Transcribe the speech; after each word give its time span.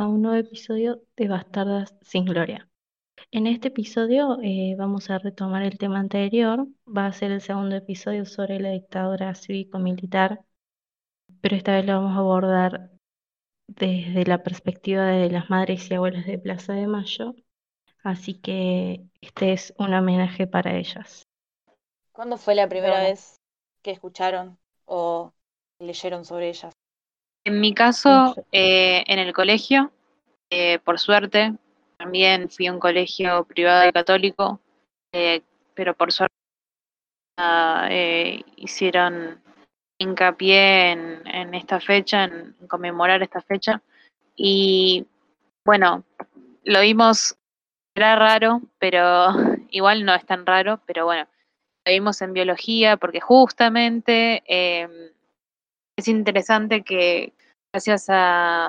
A 0.00 0.06
un 0.06 0.22
nuevo 0.22 0.38
episodio 0.38 1.02
de 1.14 1.28
Bastardas 1.28 1.94
sin 2.00 2.24
Gloria. 2.24 2.66
En 3.30 3.46
este 3.46 3.68
episodio 3.68 4.38
eh, 4.42 4.74
vamos 4.78 5.10
a 5.10 5.18
retomar 5.18 5.62
el 5.62 5.76
tema 5.76 5.98
anterior, 5.98 6.66
va 6.88 7.04
a 7.04 7.12
ser 7.12 7.32
el 7.32 7.42
segundo 7.42 7.76
episodio 7.76 8.24
sobre 8.24 8.60
la 8.60 8.70
dictadura 8.70 9.34
cívico-militar, 9.34 10.40
pero 11.42 11.54
esta 11.54 11.72
vez 11.72 11.84
lo 11.84 12.00
vamos 12.00 12.16
a 12.16 12.20
abordar 12.20 12.92
desde 13.66 14.24
la 14.24 14.42
perspectiva 14.42 15.04
de 15.04 15.28
las 15.28 15.50
madres 15.50 15.90
y 15.90 15.94
abuelas 15.94 16.24
de 16.24 16.38
Plaza 16.38 16.72
de 16.72 16.86
Mayo, 16.86 17.34
así 18.02 18.32
que 18.32 19.04
este 19.20 19.52
es 19.52 19.74
un 19.76 19.92
homenaje 19.92 20.46
para 20.46 20.78
ellas. 20.78 21.24
¿Cuándo 22.12 22.38
fue 22.38 22.54
la 22.54 22.70
primera 22.70 22.94
Bueno. 22.94 23.08
vez 23.10 23.36
que 23.82 23.90
escucharon 23.90 24.56
o 24.86 25.34
leyeron 25.78 26.24
sobre 26.24 26.48
ellas? 26.48 26.72
En 27.44 27.60
mi 27.60 27.72
caso, 27.74 28.36
eh, 28.52 29.02
en 29.06 29.18
el 29.18 29.32
colegio, 29.32 29.90
eh, 30.50 30.78
por 30.80 30.98
suerte, 30.98 31.54
también 31.96 32.50
fui 32.50 32.66
a 32.66 32.72
un 32.72 32.80
colegio 32.80 33.44
privado 33.44 33.88
y 33.88 33.92
católico, 33.92 34.60
eh, 35.12 35.42
pero 35.74 35.94
por 35.94 36.12
suerte 36.12 36.34
ah, 37.38 37.88
eh, 37.90 38.42
hicieron 38.56 39.40
hincapié 39.98 40.92
en, 40.92 41.26
en 41.26 41.54
esta 41.54 41.80
fecha, 41.80 42.24
en, 42.24 42.54
en 42.60 42.66
conmemorar 42.68 43.22
esta 43.22 43.40
fecha. 43.40 43.82
Y 44.36 45.06
bueno, 45.64 46.04
lo 46.64 46.80
vimos, 46.80 47.36
era 47.94 48.16
raro, 48.16 48.60
pero 48.78 49.28
igual 49.70 50.04
no 50.04 50.14
es 50.14 50.26
tan 50.26 50.44
raro, 50.44 50.80
pero 50.86 51.06
bueno, 51.06 51.26
lo 51.86 51.92
vimos 51.92 52.20
en 52.20 52.34
biología 52.34 52.98
porque 52.98 53.20
justamente... 53.20 54.42
em, 54.46 54.90
es 56.00 56.08
interesante 56.08 56.82
que 56.82 57.32
gracias 57.72 58.06
a, 58.08 58.68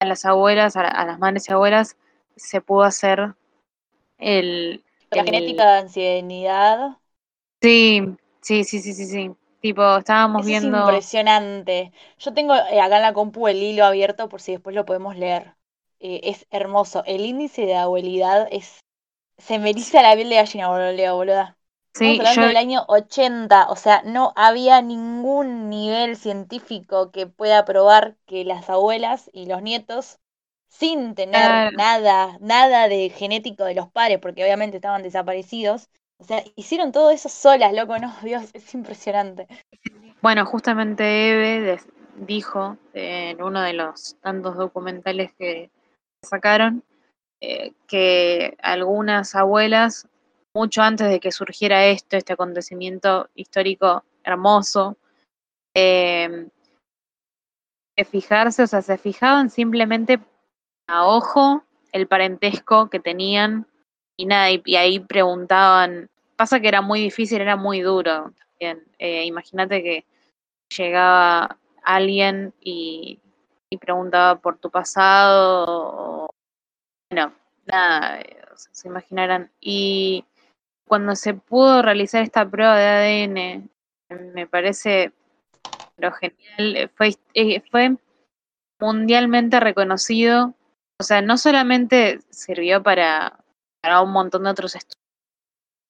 a 0.00 0.06
las 0.06 0.24
abuelas, 0.26 0.76
a, 0.76 0.82
la- 0.84 0.88
a 0.90 1.06
las 1.06 1.18
madres 1.18 1.48
y 1.48 1.52
abuelas, 1.52 1.96
se 2.36 2.60
pudo 2.60 2.84
hacer 2.84 3.34
el... 4.18 4.84
La 5.10 5.24
el- 5.24 5.24
genética 5.24 5.64
de 5.72 5.78
ancianidad. 5.78 6.98
Sí, 7.60 8.00
sí, 8.42 8.62
sí, 8.64 8.78
sí, 8.80 8.94
sí, 8.94 9.06
sí. 9.06 9.30
Tipo, 9.60 9.96
estábamos 9.98 10.44
Eso 10.44 10.52
es 10.52 10.62
viendo... 10.62 10.64
impresionante. 10.64 11.92
Yo 12.18 12.34
tengo 12.34 12.54
eh, 12.54 12.80
acá 12.80 12.96
en 12.96 13.02
la 13.02 13.12
compu 13.14 13.46
el 13.48 13.62
hilo 13.62 13.84
abierto 13.84 14.28
por 14.28 14.40
si 14.40 14.52
después 14.52 14.74
lo 14.74 14.84
podemos 14.84 15.16
leer. 15.16 15.56
Eh, 16.00 16.20
es 16.24 16.46
hermoso. 16.50 17.04
El 17.06 17.24
índice 17.24 17.66
de 17.66 17.76
abuelidad 17.76 18.48
es. 18.50 18.80
Se 19.38 19.58
me 19.60 19.70
eriza 19.70 20.02
la 20.02 20.14
piel 20.16 20.30
de 20.30 20.36
gallina, 20.36 20.68
boludo, 20.70 21.16
boluda. 21.16 21.58
Sí, 21.96 22.12
Estamos 22.12 22.18
hablando 22.18 22.40
yo, 22.42 22.46
del 22.48 22.56
año 22.56 22.84
80, 22.88 23.68
o 23.68 23.76
sea, 23.76 24.02
no 24.04 24.32
había 24.34 24.82
ningún 24.82 25.70
nivel 25.70 26.16
científico 26.16 27.12
que 27.12 27.28
pueda 27.28 27.64
probar 27.64 28.16
que 28.26 28.44
las 28.44 28.68
abuelas 28.68 29.30
y 29.32 29.46
los 29.46 29.62
nietos, 29.62 30.18
sin 30.68 31.14
tener 31.14 31.72
nada, 31.74 32.36
nada 32.40 32.88
de 32.88 33.10
genético 33.10 33.64
de 33.64 33.76
los 33.76 33.88
padres, 33.88 34.18
porque 34.18 34.42
obviamente 34.42 34.78
estaban 34.78 35.04
desaparecidos, 35.04 35.88
o 36.18 36.24
sea, 36.24 36.42
hicieron 36.56 36.90
todo 36.90 37.10
eso 37.10 37.28
solas, 37.28 37.72
loco, 37.72 37.96
no, 37.98 38.12
Dios, 38.22 38.50
es 38.54 38.74
impresionante. 38.74 39.46
bueno, 40.20 40.44
justamente 40.46 41.30
Eve 41.30 41.80
dijo 42.16 42.76
en 42.92 43.40
uno 43.40 43.60
de 43.60 43.72
los 43.72 44.16
tantos 44.20 44.56
documentales 44.56 45.32
que 45.38 45.70
sacaron 46.22 46.82
eh, 47.40 47.72
que 47.86 48.56
algunas 48.62 49.34
abuelas, 49.34 50.08
mucho 50.54 50.82
antes 50.82 51.08
de 51.08 51.20
que 51.20 51.32
surgiera 51.32 51.86
esto, 51.86 52.16
este 52.16 52.32
acontecimiento 52.32 53.28
histórico 53.34 54.04
hermoso, 54.22 54.96
de 55.74 56.50
fijarse, 58.04 58.62
o 58.62 58.66
sea, 58.66 58.82
se 58.82 58.96
fijaban 58.96 59.50
simplemente 59.50 60.20
a 60.86 61.06
ojo 61.06 61.64
el 61.92 62.06
parentesco 62.06 62.88
que 62.90 63.00
tenían 63.00 63.66
y 64.16 64.26
nada, 64.26 64.50
y, 64.50 64.76
ahí 64.76 65.00
preguntaban, 65.00 66.08
pasa 66.36 66.60
que 66.60 66.68
era 66.68 66.80
muy 66.80 67.00
difícil, 67.00 67.40
era 67.40 67.56
muy 67.56 67.80
duro. 67.80 68.32
Eh, 68.60 69.24
Imagínate 69.24 69.82
que 69.82 70.04
llegaba 70.76 71.58
alguien 71.82 72.54
y, 72.60 73.20
y 73.70 73.76
preguntaba 73.78 74.36
por 74.36 74.58
tu 74.58 74.70
pasado, 74.70 75.64
o, 75.68 76.28
bueno, 77.10 77.34
nada, 77.66 78.20
eh, 78.20 78.44
se 78.54 78.88
imaginarán. 78.88 79.50
Y 79.60 80.24
cuando 80.86 81.16
se 81.16 81.34
pudo 81.34 81.82
realizar 81.82 82.22
esta 82.22 82.48
prueba 82.48 82.76
de 82.76 82.86
ADN, 82.86 83.68
me 84.34 84.46
parece 84.46 85.12
lo 85.96 86.12
genial, 86.12 86.76
eh, 86.76 86.88
fue, 86.88 87.16
eh, 87.34 87.62
fue 87.70 87.96
mundialmente 88.80 89.60
reconocido. 89.60 90.54
O 91.00 91.04
sea, 91.04 91.22
no 91.22 91.38
solamente 91.38 92.20
sirvió 92.30 92.82
para, 92.82 93.38
para 93.82 94.02
un 94.02 94.12
montón 94.12 94.44
de 94.44 94.50
otros 94.50 94.74
estudios 94.74 95.02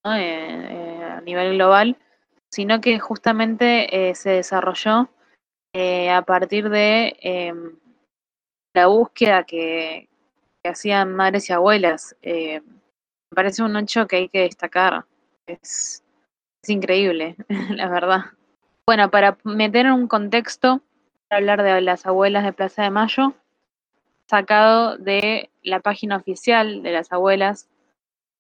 ¿no? 0.05 0.15
Eh, 0.15 0.23
eh, 0.23 1.05
a 1.05 1.21
nivel 1.21 1.55
global, 1.55 1.97
sino 2.51 2.81
que 2.81 2.99
justamente 2.99 4.15
se 4.15 4.31
desarrolló 4.31 5.11
a 5.75 6.23
partir 6.23 6.69
de 6.69 7.17
em, 7.21 7.77
la 8.75 8.87
búsqueda 8.87 9.45
que, 9.45 10.09
que 10.63 10.71
hacían 10.71 11.15
madres 11.15 11.51
y 11.51 11.53
abuelas. 11.53 12.17
Parece 13.35 13.63
un 13.63 13.77
hecho 13.77 14.07
que 14.07 14.17
hay 14.17 14.29
que 14.29 14.41
destacar. 14.41 15.05
Es, 15.47 16.03
es 16.63 16.71
increíble, 16.71 17.37
la 17.71 17.89
verdad. 17.89 18.21
Bueno, 18.87 19.11
para 19.11 19.39
meter 19.45 19.87
en 19.87 19.93
un 19.93 20.09
contexto, 20.09 20.83
para 21.29 21.39
hablar 21.39 21.63
de 21.63 21.81
las 21.81 22.07
abuelas 22.07 22.45
de 22.45 22.53
Plaza 22.53 22.83
de 22.83 22.91
Mayo, 22.91 23.35
sacado 24.27 24.97
de 24.99 25.51
la 25.63 25.81
página 25.81 26.17
oficial 26.17 26.83
de 26.83 26.93
las 26.93 27.13
abuelas, 27.13 27.69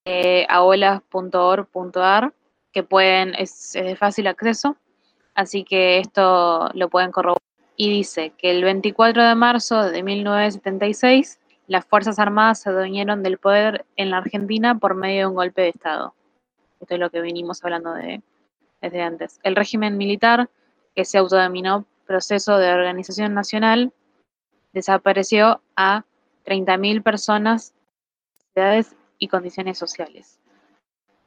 eh, 0.05 0.47
abuelas.org.ar, 0.49 2.35
que 2.73 2.83
pueden, 2.83 3.35
es, 3.37 3.75
es 3.75 3.85
de 3.85 3.97
fácil 3.97 4.27
acceso, 4.27 4.77
así 5.35 5.65
que 5.65 5.99
esto 5.99 6.69
lo 6.75 6.89
pueden 6.89 7.11
corroborar. 7.11 7.41
Y 7.77 7.91
dice 7.91 8.33
que 8.39 8.51
el 8.51 8.63
24 8.63 9.25
de 9.25 9.35
marzo 9.35 9.83
de 9.91 10.03
1976, 10.03 11.41
las 11.67 11.85
Fuerzas 11.87 12.19
Armadas 12.19 12.61
se 12.61 12.71
adueñaron 12.71 13.23
del 13.23 13.39
poder 13.39 13.85
en 13.97 14.11
la 14.11 14.19
Argentina 14.19 14.79
por 14.79 14.95
medio 14.95 15.21
de 15.21 15.27
un 15.27 15.35
golpe 15.35 15.63
de 15.63 15.69
Estado. 15.71 16.15
Esto 16.81 16.95
es 16.95 17.01
lo 17.01 17.11
que 17.11 17.21
venimos 17.21 17.65
hablando 17.65 17.93
de, 17.95 18.23
desde 18.83 19.03
antes. 19.03 19.41
El 19.43 19.57
régimen 19.57 19.97
militar, 19.97 20.51
que 20.95 21.05
se 21.05 21.19
autodenominó 21.19 21.87
Proceso 22.07 22.59
de 22.59 22.71
Organización 22.71 23.33
Nacional, 23.33 23.93
desapareció 24.75 25.63
a 25.77 26.05
30.000 26.45 27.03
personas 27.03 27.75
de 28.55 28.61
edades 28.61 28.95
y 29.19 29.29
condiciones 29.29 29.79
sociales. 29.79 30.39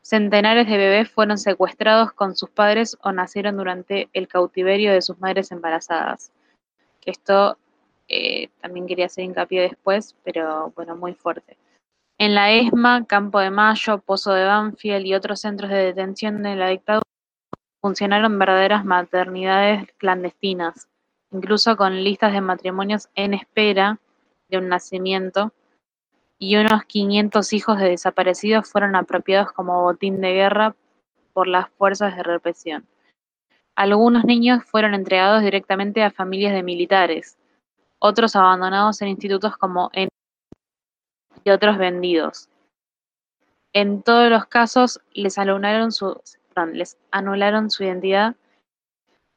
Centenares 0.02 0.68
de 0.68 0.78
bebés 0.78 1.10
fueron 1.10 1.38
secuestrados 1.38 2.14
con 2.14 2.36
sus 2.36 2.50
padres 2.50 2.98
o 3.02 3.12
nacieron 3.12 3.58
durante 3.58 4.10
el 4.14 4.28
cautiverio 4.28 4.94
de 4.94 5.02
sus 5.02 5.20
madres 5.20 5.52
embarazadas. 5.52 6.32
Esto 7.06 7.58
eh, 8.08 8.50
también 8.62 8.88
quería 8.88 9.08
hacer 9.08 9.24
hincapié 9.24 9.62
después, 9.62 10.16
pero 10.24 10.72
bueno, 10.76 10.96
muy 10.96 11.14
fuerte. 11.14 11.58
En 12.18 12.34
la 12.34 12.52
ESMA, 12.52 13.06
Campo 13.06 13.40
de 13.40 13.52
Mayo, 13.52 14.00
Pozo 14.00 14.34
de 14.34 14.46
Banfield 14.46 15.06
y 15.06 15.14
otros 15.14 15.42
centros 15.42 15.70
de 15.70 15.78
detención 15.78 16.42
de 16.42 16.56
la 16.56 16.70
dictadura 16.70 17.04
funcionaron 17.82 18.40
verdaderas 18.40 18.84
maternidades 18.86 19.88
clandestinas, 19.98 20.90
incluso 21.32 21.78
con 21.78 22.04
listas 22.04 22.34
de 22.34 22.42
matrimonios 22.42 23.08
en 23.16 23.34
espera 23.34 24.00
de 24.50 24.58
un 24.58 24.68
nacimiento, 24.68 25.54
y 26.40 26.56
unos 26.58 26.86
500 26.86 27.54
hijos 27.54 27.80
de 27.80 27.90
desaparecidos 27.90 28.70
fueron 28.70 28.96
apropiados 28.96 29.52
como 29.52 29.82
botín 29.82 30.22
de 30.22 30.34
guerra 30.34 30.76
por 31.34 31.48
las 31.48 31.70
fuerzas 31.70 32.16
de 32.16 32.24
represión. 32.24 32.88
Algunos 33.76 34.26
niños 34.26 34.64
fueron 34.66 34.94
entregados 34.94 35.44
directamente 35.44 36.04
a 36.04 36.12
familias 36.12 36.54
de 36.54 36.64
militares, 36.64 37.38
otros 38.00 38.36
abandonados 38.36 39.02
en 39.02 39.10
institutos 39.10 39.58
como 39.58 39.90
en 39.94 40.10
y 41.44 41.50
otros 41.50 41.78
vendidos. 41.78 42.50
En 43.74 44.02
todos 44.02 44.30
los 44.30 44.46
casos 44.46 45.00
les 45.14 45.38
anularon 45.38 45.92
su, 45.92 46.20
les 46.74 46.98
anularon 47.12 47.70
su 47.70 47.84
identidad 47.84 48.36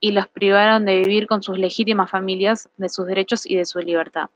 y 0.01 0.13
los 0.13 0.27
privaron 0.29 0.87
de 0.87 0.97
vivir 0.97 1.27
con 1.27 1.43
sus 1.43 1.59
legítimas 1.59 2.11
familias, 2.11 2.69
de 2.79 2.89
sus 2.89 3.07
derechos 3.07 3.45
y 3.47 3.57
de 3.57 3.67
su 3.67 3.79
libertad. 3.81 4.31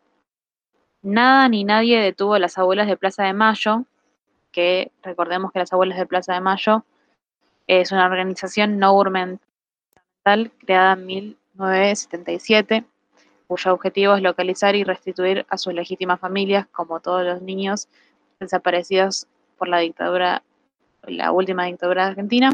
Nada 1.02 1.48
ni 1.48 1.64
nadie 1.64 2.00
detuvo 2.00 2.34
a 2.34 2.38
las 2.38 2.58
abuelas 2.58 2.86
de 2.86 2.96
Plaza 2.96 3.24
de 3.24 3.32
Mayo, 3.32 3.84
que 4.52 4.92
recordemos 5.02 5.52
que 5.52 5.58
las 5.58 5.72
abuelas 5.72 5.98
de 5.98 6.06
Plaza 6.06 6.34
de 6.34 6.40
Mayo 6.40 6.84
es 7.66 7.92
una 7.92 8.06
organización 8.06 8.78
no 8.78 8.92
gubernamental 8.92 9.40
creada 10.58 10.92
en 10.92 11.06
1977, 11.06 12.84
cuyo 13.46 13.72
objetivo 13.72 14.14
es 14.14 14.22
localizar 14.22 14.74
y 14.74 14.84
restituir 14.84 15.46
a 15.48 15.58
sus 15.58 15.74
legítimas 15.74 16.20
familias, 16.20 16.66
como 16.68 17.00
todos 17.00 17.24
los 17.24 17.42
niños 17.42 17.88
desaparecidos 18.40 19.26
por 19.58 19.68
la 19.68 19.78
dictadura, 19.78 20.42
la 21.02 21.32
última 21.32 21.64
dictadura 21.64 22.06
Argentina. 22.06 22.52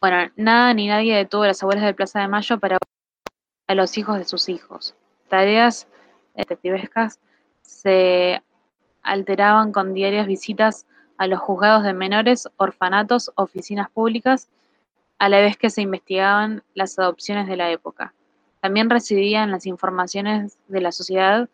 Bueno, 0.00 0.30
nada 0.36 0.74
ni 0.74 0.88
nadie 0.88 1.16
detuvo 1.16 1.44
a 1.44 1.48
las 1.48 1.62
abuelas 1.62 1.84
de 1.84 1.94
Plaza 1.94 2.20
de 2.20 2.28
Mayo 2.28 2.58
para 2.58 2.78
a 3.66 3.74
los 3.74 3.96
hijos 3.96 4.18
de 4.18 4.24
sus 4.24 4.48
hijos. 4.48 4.94
Tareas 5.28 5.88
detectivescas 6.34 7.18
se 7.62 8.42
alteraban 9.02 9.72
con 9.72 9.94
diarias 9.94 10.26
visitas 10.26 10.86
a 11.16 11.26
los 11.26 11.40
juzgados 11.40 11.84
de 11.84 11.94
menores, 11.94 12.48
orfanatos, 12.56 13.32
oficinas 13.36 13.90
públicas, 13.90 14.48
a 15.18 15.28
la 15.28 15.40
vez 15.40 15.56
que 15.56 15.70
se 15.70 15.82
investigaban 15.82 16.62
las 16.74 16.98
adopciones 16.98 17.46
de 17.46 17.56
la 17.56 17.70
época. 17.70 18.12
También 18.64 18.88
recibían 18.88 19.50
las 19.50 19.66
informaciones 19.66 20.56
de 20.68 20.80
la 20.80 20.90
sociedad. 20.90 21.50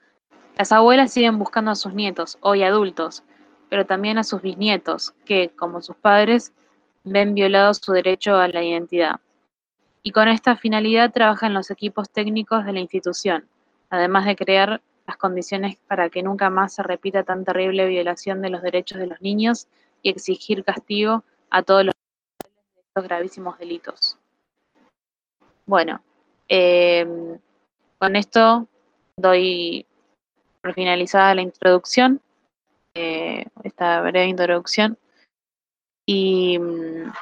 Las 0.56 0.70
abuelas 0.70 1.12
siguen 1.12 1.40
buscando 1.40 1.72
a 1.72 1.74
sus 1.74 1.92
nietos, 1.92 2.38
hoy 2.40 2.62
adultos, 2.62 3.24
pero 3.68 3.84
también 3.84 4.16
a 4.16 4.22
sus 4.22 4.42
bisnietos, 4.42 5.12
que, 5.24 5.48
como 5.48 5.82
sus 5.82 5.96
padres, 5.96 6.52
ven 7.02 7.34
violado 7.34 7.74
su 7.74 7.90
derecho 7.90 8.36
a 8.36 8.46
la 8.46 8.62
identidad. 8.62 9.16
Y 10.04 10.12
con 10.12 10.28
esta 10.28 10.54
finalidad 10.54 11.10
trabajan 11.10 11.52
los 11.52 11.72
equipos 11.72 12.08
técnicos 12.10 12.64
de 12.64 12.74
la 12.74 12.78
institución, 12.78 13.48
además 13.88 14.24
de 14.24 14.36
crear 14.36 14.80
las 15.04 15.16
condiciones 15.16 15.78
para 15.88 16.10
que 16.10 16.22
nunca 16.22 16.48
más 16.48 16.74
se 16.74 16.84
repita 16.84 17.24
tan 17.24 17.44
terrible 17.44 17.88
violación 17.88 18.40
de 18.40 18.50
los 18.50 18.62
derechos 18.62 18.98
de 18.98 19.08
los 19.08 19.20
niños 19.20 19.66
y 20.00 20.10
exigir 20.10 20.62
castigo 20.62 21.24
a 21.50 21.64
todos 21.64 21.86
los 21.86 21.94
gravísimos 22.94 23.58
delitos. 23.58 24.16
Bueno, 25.66 26.04
eh, 26.50 27.06
con 27.98 28.16
esto 28.16 28.68
doy 29.16 29.86
por 30.60 30.74
finalizada 30.74 31.34
la 31.34 31.42
introducción 31.42 32.20
eh, 32.94 33.46
esta 33.62 34.00
breve 34.00 34.26
introducción. 34.26 34.98
Y, 36.06 36.58
mm, 36.58 37.12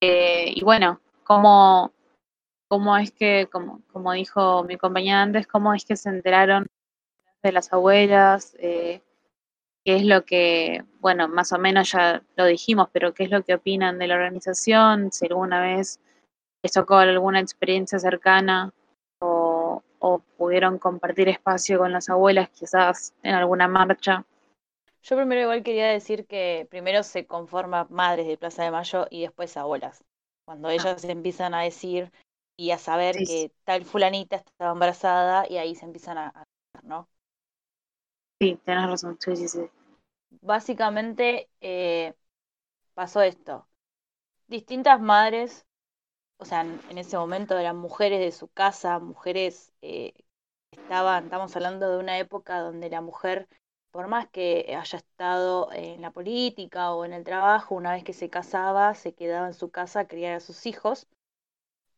eh, 0.00 0.52
y 0.54 0.62
bueno, 0.62 1.00
cómo, 1.24 1.92
cómo 2.68 2.96
es 2.96 3.12
que, 3.12 3.48
como, 3.50 3.82
como 3.92 4.12
dijo 4.12 4.64
mi 4.64 4.76
compañera 4.76 5.22
antes, 5.22 5.46
cómo 5.46 5.74
es 5.74 5.84
que 5.84 5.96
se 5.96 6.08
enteraron 6.08 6.66
de 7.42 7.52
las 7.52 7.72
abuelas, 7.72 8.56
eh, 8.60 9.02
qué 9.84 9.96
es 9.96 10.04
lo 10.04 10.24
que, 10.24 10.84
bueno, 11.00 11.28
más 11.28 11.52
o 11.52 11.58
menos 11.58 11.92
ya 11.92 12.22
lo 12.36 12.46
dijimos, 12.46 12.88
pero 12.92 13.12
qué 13.14 13.24
es 13.24 13.30
lo 13.30 13.42
que 13.44 13.54
opinan 13.54 13.98
de 13.98 14.06
la 14.08 14.14
organización, 14.16 15.12
si 15.12 15.26
alguna 15.26 15.60
vez 15.60 16.00
les 16.64 16.72
tocó 16.72 16.94
alguna 16.96 17.40
experiencia 17.40 17.98
cercana 17.98 18.72
o, 19.20 19.82
o 19.98 20.18
pudieron 20.38 20.78
compartir 20.78 21.28
espacio 21.28 21.78
con 21.78 21.92
las 21.92 22.08
abuelas 22.08 22.48
quizás 22.48 23.12
en 23.22 23.34
alguna 23.34 23.68
marcha. 23.68 24.24
Yo 25.02 25.16
primero 25.16 25.42
igual 25.42 25.62
quería 25.62 25.88
decir 25.88 26.26
que 26.26 26.66
primero 26.70 27.02
se 27.02 27.26
conforma 27.26 27.86
madres 27.90 28.26
de 28.26 28.38
Plaza 28.38 28.64
de 28.64 28.70
Mayo 28.70 29.06
y 29.10 29.20
después 29.20 29.54
abuelas. 29.58 30.02
Cuando 30.46 30.68
ah. 30.68 30.72
ellas 30.72 31.04
empiezan 31.04 31.52
a 31.52 31.60
decir 31.60 32.10
y 32.56 32.70
a 32.70 32.78
saber 32.78 33.16
que 33.16 33.52
tal 33.64 33.84
fulanita 33.84 34.36
estaba 34.36 34.72
embarazada 34.72 35.44
y 35.46 35.58
ahí 35.58 35.74
se 35.74 35.84
empiezan 35.84 36.16
a, 36.16 36.44
¿no? 36.82 37.10
Sí, 38.40 38.58
tenés 38.64 38.88
razón, 38.88 39.18
sí, 39.20 39.36
sí, 39.36 39.48
sí. 39.48 39.68
Básicamente 40.40 41.50
eh, 41.60 42.14
pasó 42.94 43.20
esto. 43.20 43.68
Distintas 44.46 44.98
madres, 44.98 45.66
o 46.44 46.46
sea, 46.46 46.60
en, 46.60 46.98
ese 46.98 47.16
momento 47.16 47.56
eran 47.58 47.78
mujeres 47.78 48.20
de 48.20 48.30
su 48.30 48.48
casa, 48.48 48.98
mujeres 48.98 49.72
eh, 49.80 50.12
estaban, 50.70 51.24
estamos 51.24 51.56
hablando 51.56 51.90
de 51.90 51.98
una 51.98 52.18
época 52.18 52.60
donde 52.60 52.90
la 52.90 53.00
mujer 53.00 53.48
por 53.90 54.08
más 54.08 54.28
que 54.28 54.76
haya 54.78 54.98
estado 54.98 55.70
en 55.72 56.02
la 56.02 56.10
política 56.10 56.92
o 56.92 57.06
en 57.06 57.14
el 57.14 57.24
trabajo, 57.24 57.74
una 57.76 57.92
vez 57.92 58.04
que 58.04 58.12
se 58.12 58.28
casaba, 58.28 58.94
se 58.94 59.14
quedaba 59.14 59.46
en 59.46 59.54
su 59.54 59.70
casa 59.70 60.00
a 60.00 60.06
criar 60.06 60.34
a 60.34 60.40
sus 60.40 60.66
hijos. 60.66 61.06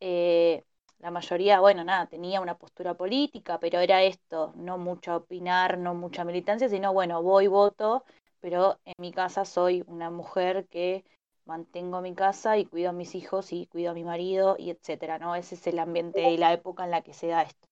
Eh, 0.00 0.64
la 1.00 1.10
mayoría, 1.10 1.58
bueno, 1.60 1.82
nada, 1.84 2.06
tenía 2.06 2.40
una 2.40 2.56
postura 2.56 2.94
política, 2.94 3.58
pero 3.58 3.80
era 3.80 4.04
esto, 4.04 4.52
no 4.56 4.78
mucho 4.78 5.16
opinar, 5.16 5.78
no 5.78 5.94
mucha 5.94 6.24
militancia, 6.24 6.68
sino, 6.68 6.92
bueno, 6.92 7.20
voy, 7.22 7.48
voto, 7.48 8.04
pero 8.40 8.78
en 8.84 8.94
mi 8.98 9.12
casa 9.12 9.44
soy 9.44 9.82
una 9.88 10.10
mujer 10.10 10.68
que 10.68 11.04
mantengo 11.46 12.00
mi 12.00 12.14
casa 12.14 12.58
y 12.58 12.66
cuido 12.66 12.90
a 12.90 12.92
mis 12.92 13.14
hijos 13.14 13.52
y 13.52 13.66
cuido 13.66 13.92
a 13.92 13.94
mi 13.94 14.04
marido 14.04 14.56
y 14.58 14.70
etcétera, 14.70 15.18
¿no? 15.18 15.34
Ese 15.34 15.54
es 15.54 15.66
el 15.66 15.78
ambiente 15.78 16.30
y 16.30 16.36
la 16.36 16.52
época 16.52 16.84
en 16.84 16.90
la 16.90 17.02
que 17.02 17.14
se 17.14 17.28
da 17.28 17.42
esto. 17.42 17.66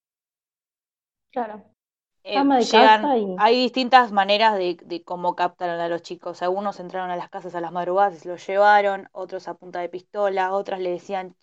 Claro. 1.30 1.64
Eh, 2.26 2.42
hay 3.38 3.56
distintas 3.56 4.10
maneras 4.10 4.56
de, 4.56 5.02
cómo 5.04 5.36
captaron 5.36 5.78
a 5.78 5.88
los 5.88 6.00
chicos. 6.00 6.40
Algunos 6.40 6.80
entraron 6.80 7.10
a 7.10 7.16
las 7.16 7.28
casas 7.28 7.54
a 7.54 7.60
las 7.60 7.72
madrugadas 7.72 8.14
y 8.14 8.20
se 8.20 8.28
los 8.28 8.46
llevaron, 8.46 9.08
otros 9.12 9.46
a 9.46 9.54
punta 9.54 9.80
de 9.80 9.90
pistola, 9.90 10.54
otras 10.54 10.80
le 10.80 10.90
decían, 10.90 11.36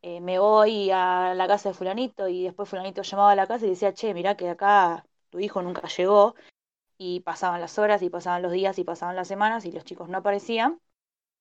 eh, 0.00 0.20
me 0.20 0.38
voy 0.38 0.90
a 0.90 1.34
la 1.34 1.46
casa 1.46 1.70
de 1.70 1.74
fulanito 1.74 2.28
y 2.28 2.44
después 2.44 2.68
fulanito 2.68 3.02
llamaba 3.02 3.32
a 3.32 3.36
la 3.36 3.46
casa 3.46 3.66
y 3.66 3.70
decía, 3.70 3.92
che, 3.92 4.14
mirá 4.14 4.34
que 4.36 4.48
acá 4.48 5.04
tu 5.30 5.40
hijo 5.40 5.60
nunca 5.60 5.88
llegó. 5.88 6.34
Y 6.96 7.20
pasaban 7.20 7.60
las 7.60 7.78
horas 7.78 8.02
y 8.02 8.10
pasaban 8.10 8.42
los 8.42 8.52
días 8.52 8.78
y 8.78 8.84
pasaban 8.84 9.16
las 9.16 9.28
semanas 9.28 9.66
y 9.66 9.72
los 9.72 9.84
chicos 9.84 10.08
no 10.08 10.18
aparecían. 10.18 10.80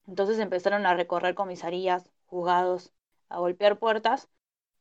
Entonces 0.07 0.39
empezaron 0.39 0.85
a 0.85 0.95
recorrer 0.95 1.35
comisarías, 1.35 2.09
juzgados, 2.27 2.91
a 3.29 3.39
golpear 3.39 3.79
puertas 3.79 4.29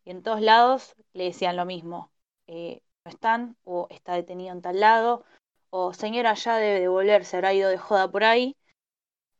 y 0.04 0.10
en 0.10 0.22
todos 0.22 0.40
lados 0.40 0.94
le 1.14 1.24
decían 1.24 1.56
lo 1.56 1.66
mismo. 1.66 2.12
Eh, 2.46 2.82
no 3.04 3.10
están, 3.10 3.56
o 3.64 3.86
está 3.90 4.14
detenido 4.14 4.52
en 4.54 4.62
tal 4.62 4.80
lado, 4.80 5.24
o 5.70 5.92
señora 5.94 6.34
ya 6.34 6.56
debe 6.58 6.80
de 6.80 6.88
volver, 6.88 7.24
se 7.24 7.36
habrá 7.36 7.54
ido 7.54 7.70
de 7.70 7.78
joda 7.78 8.10
por 8.10 8.24
ahí. 8.24 8.56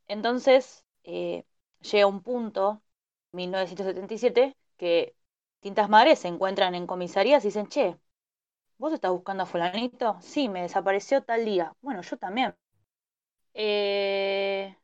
Entonces 0.07 0.83
eh, 1.03 1.45
llega 1.81 2.07
un 2.07 2.21
punto, 2.21 2.81
1977, 3.31 4.55
que 4.77 5.15
distintas 5.61 5.89
madres 5.89 6.19
se 6.19 6.27
encuentran 6.29 6.75
en 6.75 6.87
comisarías 6.87 7.43
y 7.43 7.47
dicen, 7.49 7.67
che, 7.67 7.97
¿vos 8.79 8.93
estás 8.93 9.11
buscando 9.11 9.43
a 9.43 9.45
fulanito? 9.47 10.17
Sí, 10.21 10.49
me 10.49 10.63
desapareció 10.63 11.23
tal 11.23 11.45
día. 11.45 11.73
Bueno, 11.81 12.01
yo 12.03 12.17
también. 12.17 12.55
Eh, 13.53 14.75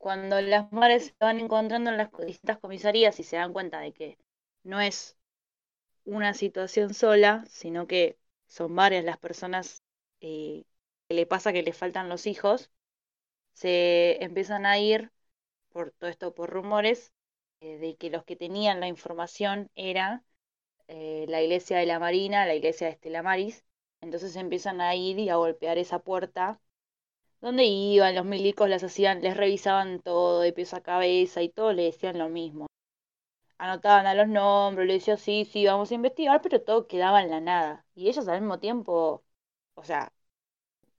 cuando 0.00 0.40
las 0.40 0.72
madres 0.72 1.06
se 1.06 1.14
van 1.20 1.40
encontrando 1.40 1.90
en 1.90 1.98
las 1.98 2.10
distintas 2.26 2.58
comisarías 2.58 3.20
y 3.20 3.22
se 3.22 3.36
dan 3.36 3.52
cuenta 3.52 3.80
de 3.80 3.92
que 3.92 4.18
no 4.64 4.80
es 4.80 5.18
una 6.04 6.34
situación 6.34 6.94
sola, 6.94 7.44
sino 7.48 7.86
que 7.86 8.18
son 8.48 8.74
varias 8.76 9.04
las 9.04 9.18
personas 9.18 9.82
eh, 10.22 10.64
que 11.08 11.14
le 11.14 11.26
pasa 11.26 11.52
que 11.52 11.62
le 11.62 11.74
faltan 11.74 12.08
los 12.08 12.26
hijos, 12.26 12.70
se 13.52 14.22
empiezan 14.24 14.66
a 14.66 14.78
ir, 14.78 15.12
por 15.70 15.92
todo 15.92 16.10
esto 16.10 16.34
por 16.34 16.50
rumores, 16.50 17.12
eh, 17.60 17.78
de 17.78 17.96
que 17.96 18.10
los 18.10 18.24
que 18.24 18.36
tenían 18.36 18.80
la 18.80 18.88
información 18.88 19.70
era 19.74 20.24
eh, 20.88 21.26
la 21.28 21.42
iglesia 21.42 21.78
de 21.78 21.86
la 21.86 21.98
Marina, 21.98 22.46
la 22.46 22.54
iglesia 22.54 22.88
de 22.88 22.94
Estela 22.94 23.22
Maris, 23.22 23.64
entonces 24.00 24.36
empiezan 24.36 24.80
a 24.80 24.94
ir 24.96 25.18
y 25.18 25.30
a 25.30 25.36
golpear 25.36 25.78
esa 25.78 26.00
puerta 26.00 26.60
donde 27.40 27.64
iban 27.64 28.14
los 28.14 28.24
milicos, 28.24 28.68
las 28.68 28.82
hacían, 28.84 29.22
les 29.22 29.36
revisaban 29.36 30.00
todo 30.00 30.40
de 30.40 30.52
pies 30.52 30.74
a 30.74 30.82
cabeza 30.82 31.42
y 31.42 31.48
todo 31.48 31.72
le 31.72 31.84
decían 31.84 32.18
lo 32.18 32.28
mismo 32.28 32.66
anotaban 33.60 34.06
a 34.06 34.14
los 34.14 34.26
nombres, 34.28 34.86
le 34.86 34.94
decían, 34.94 35.18
sí, 35.18 35.44
sí, 35.44 35.66
vamos 35.66 35.90
a 35.90 35.94
investigar, 35.94 36.40
pero 36.42 36.62
todo 36.62 36.86
quedaba 36.86 37.22
en 37.22 37.30
la 37.30 37.40
nada. 37.40 37.84
Y 37.94 38.08
ellos 38.08 38.26
al 38.26 38.40
mismo 38.40 38.58
tiempo, 38.58 39.22
o 39.74 39.84
sea, 39.84 40.12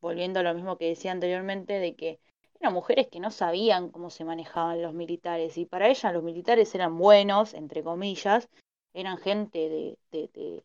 volviendo 0.02 0.40
a 0.42 0.44
lo 0.44 0.54
mismo 0.54 0.78
que 0.78 0.88
decía 0.90 1.12
anteriormente, 1.12 1.74
de 1.80 1.96
que 1.96 2.20
eran 2.60 2.74
mujeres 2.74 3.08
que 3.10 3.20
no 3.20 3.32
sabían 3.32 3.90
cómo 3.92 4.10
se 4.12 4.26
manejaban 4.26 4.82
los 4.82 4.94
militares, 4.94 5.58
y 5.58 5.66
para 5.66 5.90
ellas 5.90 6.14
los 6.14 6.24
militares 6.24 6.74
eran 6.76 6.98
buenos, 6.98 7.54
entre 7.56 7.84
comillas, 7.84 8.50
eran 8.94 9.18
gente 9.18 9.58
de, 9.70 9.98
de, 10.12 10.30
de, 10.34 10.64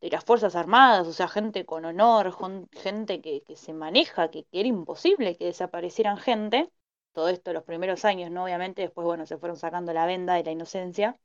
de 0.00 0.10
las 0.10 0.24
Fuerzas 0.24 0.56
Armadas, 0.56 1.06
o 1.08 1.12
sea, 1.12 1.28
gente 1.28 1.64
con 1.66 1.84
honor, 1.84 2.34
gente 2.72 3.20
que, 3.20 3.42
que 3.42 3.56
se 3.56 3.72
maneja, 3.72 4.30
que, 4.30 4.44
que 4.44 4.60
era 4.60 4.68
imposible 4.68 5.36
que 5.36 5.46
desaparecieran 5.46 6.18
gente 6.18 6.70
todo 7.16 7.30
esto 7.30 7.52
los 7.54 7.64
primeros 7.64 8.04
años, 8.04 8.30
¿no? 8.30 8.44
Obviamente, 8.44 8.82
después, 8.82 9.06
bueno, 9.06 9.24
se 9.26 9.38
fueron 9.38 9.56
sacando 9.56 9.92
la 9.94 10.04
venda 10.06 10.34
de 10.34 10.44
la 10.44 10.50
inocencia. 10.52 11.18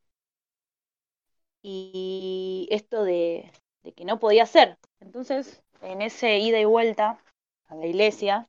Y 1.61 2.67
esto 2.71 3.03
de, 3.03 3.51
que 3.95 4.05
no 4.05 4.19
podía 4.19 4.45
ser. 4.45 4.77
Entonces, 4.99 5.61
en 5.81 6.01
ese 6.01 6.37
ida 6.39 6.59
y 6.59 6.65
vuelta 6.65 7.19
a 7.67 7.75
la 7.75 7.87
iglesia, 7.87 8.47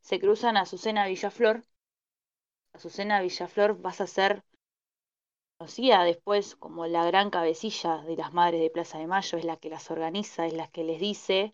se 0.00 0.20
cruzan 0.20 0.56
a 0.56 0.62
Azucena 0.62 1.06
Villaflor. 1.06 1.62
Azucena 2.72 3.20
Villaflor 3.20 3.80
vas 3.80 4.00
a 4.00 4.06
ser 4.08 4.42
conocida 5.58 6.04
después 6.04 6.54
como 6.54 6.86
la 6.86 7.04
gran 7.04 7.30
cabecilla 7.30 7.98
de 8.02 8.16
las 8.16 8.32
madres 8.32 8.60
de 8.60 8.70
Plaza 8.70 8.98
de 8.98 9.08
Mayo, 9.08 9.38
es 9.38 9.44
la 9.44 9.56
que 9.56 9.68
las 9.68 9.90
organiza, 9.90 10.46
es 10.46 10.52
la 10.52 10.68
que 10.68 10.84
les 10.84 11.00
dice 11.00 11.52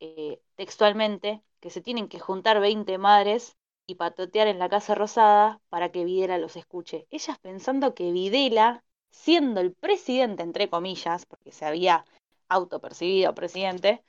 eh, 0.00 0.40
textualmente 0.56 1.42
que 1.60 1.68
se 1.68 1.82
tienen 1.82 2.08
que 2.08 2.18
juntar 2.18 2.58
20 2.60 2.96
madres 2.96 3.56
y 3.86 3.96
patotear 3.96 4.48
en 4.48 4.58
la 4.58 4.70
Casa 4.70 4.94
Rosada 4.94 5.60
para 5.68 5.90
que 5.90 6.06
Videla 6.06 6.38
los 6.38 6.56
escuche. 6.56 7.06
Ellas 7.10 7.38
pensando 7.38 7.94
que 7.94 8.12
Videla, 8.12 8.82
siendo 9.10 9.60
el 9.60 9.72
presidente, 9.72 10.42
entre 10.42 10.70
comillas, 10.70 11.26
porque 11.26 11.52
se 11.52 11.66
había 11.66 12.06
autopercibido 12.48 13.34
presidente, 13.34 14.02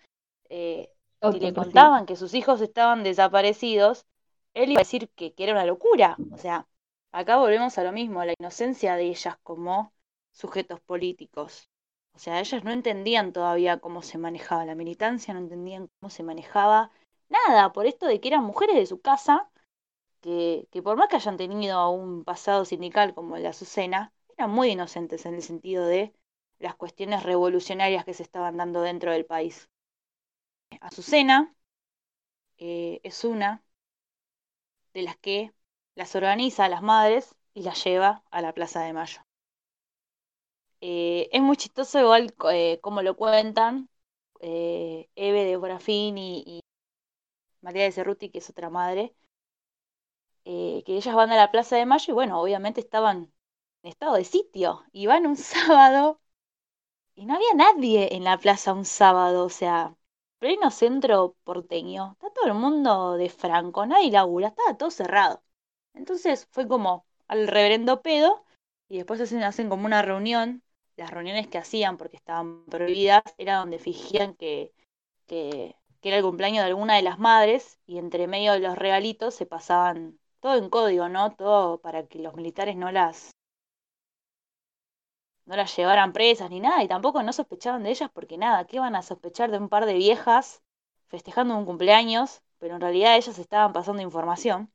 eh, 0.48 0.90
y 1.22 1.40
le 1.40 1.54
contaban 1.54 2.06
que 2.06 2.16
sus 2.16 2.34
hijos 2.36 2.62
estaban 2.62 3.04
desaparecidos, 3.04 4.06
él 4.54 4.72
iba 4.72 4.80
a 4.80 4.84
decir 4.84 5.10
que, 5.10 5.34
que 5.34 5.44
era 5.44 5.54
una 5.54 5.66
locura. 5.66 6.16
O 6.32 6.38
sea, 6.38 6.68
acá 7.16 7.38
volvemos 7.38 7.78
a 7.78 7.84
lo 7.84 7.92
mismo, 7.92 8.24
la 8.26 8.34
inocencia 8.40 8.96
de 8.96 9.06
ellas 9.06 9.38
como 9.44 9.94
sujetos 10.32 10.82
políticos. 10.82 11.70
O 12.14 12.20
sea, 12.20 12.40
ellas 12.40 12.64
no 12.64 12.72
entendían 12.72 13.34
todavía 13.34 13.80
cómo 13.80 14.02
se 14.02 14.18
manejaba 14.18 14.66
la 14.66 14.76
militancia, 14.76 15.34
no 15.34 15.40
entendían 15.42 15.90
cómo 16.00 16.10
se 16.10 16.24
manejaba 16.24 16.92
nada, 17.30 17.74
por 17.74 17.86
esto 17.88 18.06
de 18.08 18.20
que 18.20 18.28
eran 18.30 18.44
mujeres 18.44 18.76
de 18.76 18.86
su 18.86 19.02
casa, 19.02 19.50
que, 20.22 20.68
que 20.72 20.82
por 20.84 20.98
más 20.98 21.10
que 21.10 21.18
hayan 21.18 21.38
tenido 21.38 21.90
un 21.90 22.24
pasado 22.24 22.66
sindical 22.66 23.14
como 23.14 23.38
la 23.38 23.50
Azucena, 23.50 24.14
eran 24.38 24.52
muy 24.52 24.70
inocentes 24.72 25.26
en 25.26 25.36
el 25.36 25.42
sentido 25.44 25.86
de 25.86 26.14
las 26.60 26.76
cuestiones 26.76 27.24
revolucionarias 27.24 28.06
que 28.06 28.14
se 28.14 28.24
estaban 28.24 28.58
dando 28.58 28.82
dentro 28.82 29.12
del 29.12 29.26
país. 29.26 29.70
Azucena 30.82 31.56
eh, 32.58 33.00
es 33.04 33.24
una 33.24 33.64
de 34.94 35.04
las 35.04 35.18
que 35.18 35.54
las 35.96 36.16
organiza 36.16 36.66
a 36.66 36.70
las 36.70 36.82
madres 36.82 37.36
y 37.54 37.64
las 37.64 37.84
lleva 37.84 38.24
a 38.32 38.42
la 38.42 38.54
Plaza 38.54 38.82
de 38.82 38.94
Mayo. 38.94 39.22
Eh, 40.82 41.30
es 41.32 41.42
muy 41.42 41.58
chistoso 41.58 42.00
igual 42.00 42.34
eh, 42.52 42.80
como 42.82 43.02
lo 43.02 43.16
cuentan 43.18 43.90
Eve 44.42 45.46
de 45.46 45.58
Borafín 45.58 46.18
y, 46.18 46.62
María 47.62 47.84
de 47.84 47.92
Cerruti, 47.92 48.30
que 48.30 48.38
es 48.40 48.50
otra 48.50 48.70
madre, 48.70 49.16
que 50.44 50.84
ellas 50.88 51.16
van 51.16 51.32
a 51.32 51.36
la 51.36 51.52
Plaza 51.52 51.76
de 51.78 51.86
Mayo 51.86 52.12
y 52.12 52.14
bueno, 52.14 52.40
obviamente 52.42 52.80
estaban 52.80 53.34
en 53.84 53.90
estado 53.90 54.16
de 54.16 54.26
sitio 54.26 54.84
y 54.92 55.08
van 55.08 55.26
un 55.28 55.36
sábado 55.38 56.20
y 57.16 57.26
no 57.26 57.36
había 57.36 57.54
nadie 57.56 58.16
en 58.16 58.24
la 58.24 58.38
plaza 58.38 58.74
un 58.74 58.86
sábado, 58.86 59.46
o 59.46 59.50
sea, 59.50 59.96
pleno 60.40 60.72
centro 60.72 61.36
porteño, 61.44 62.12
está 62.14 62.30
todo 62.32 62.48
el 62.48 62.54
mundo 62.56 63.14
de 63.14 63.30
Franco, 63.30 63.86
nadie 63.86 64.12
labura, 64.12 64.50
estaba 64.50 64.78
todo 64.78 64.92
cerrado. 64.92 65.42
Entonces 65.96 66.48
fue 66.52 66.68
como 66.68 67.06
al 67.28 67.48
reverendo 67.48 68.02
pedo 68.02 68.44
y 68.90 68.98
después 68.98 69.22
hacen, 69.22 69.70
como 69.70 69.86
una 69.86 70.02
reunión. 70.02 70.62
Las 70.98 71.12
reuniones 71.12 71.48
que 71.48 71.58
hacían, 71.58 71.98
porque 71.98 72.16
estaban 72.16 72.66
prohibidas, 72.68 73.24
era 73.38 73.58
donde 73.58 73.80
fingían 73.80 74.34
que, 74.36 74.72
que, 75.28 75.76
que 76.02 76.10
era 76.10 76.18
el 76.18 76.24
cumpleaños 76.24 76.64
de 76.64 76.68
alguna 76.70 76.96
de 76.96 77.02
las 77.02 77.20
madres 77.20 77.80
y 77.86 77.98
entre 77.98 78.28
medio 78.28 78.54
de 78.54 78.60
los 78.60 78.78
regalitos 78.78 79.36
se 79.36 79.46
pasaban 79.46 80.18
todo 80.40 80.56
en 80.56 80.70
código, 80.70 81.10
¿no? 81.10 81.36
Todo 81.36 81.82
para 81.82 82.08
que 82.08 82.20
los 82.20 82.36
militares 82.36 82.78
no 82.78 82.92
las 82.92 83.32
no 85.46 85.56
las 85.56 85.76
llevaran 85.76 86.14
presas 86.14 86.50
ni 86.50 86.60
nada, 86.60 86.84
y 86.84 86.88
tampoco 86.88 87.22
no 87.24 87.34
sospechaban 87.34 87.84
de 87.84 87.92
ellas 87.92 88.10
porque 88.14 88.38
nada, 88.38 88.66
¿qué 88.66 88.80
van 88.80 88.96
a 88.96 89.02
sospechar 89.02 89.52
de 89.52 89.58
un 89.58 89.70
par 89.70 89.86
de 89.86 89.94
viejas 89.94 90.62
festejando 91.08 91.58
un 91.58 91.66
cumpleaños? 91.66 92.42
Pero 92.60 92.76
en 92.76 92.82
realidad 92.82 93.16
ellas 93.16 93.38
estaban 93.38 93.74
pasando 93.74 94.02
información. 94.02 94.72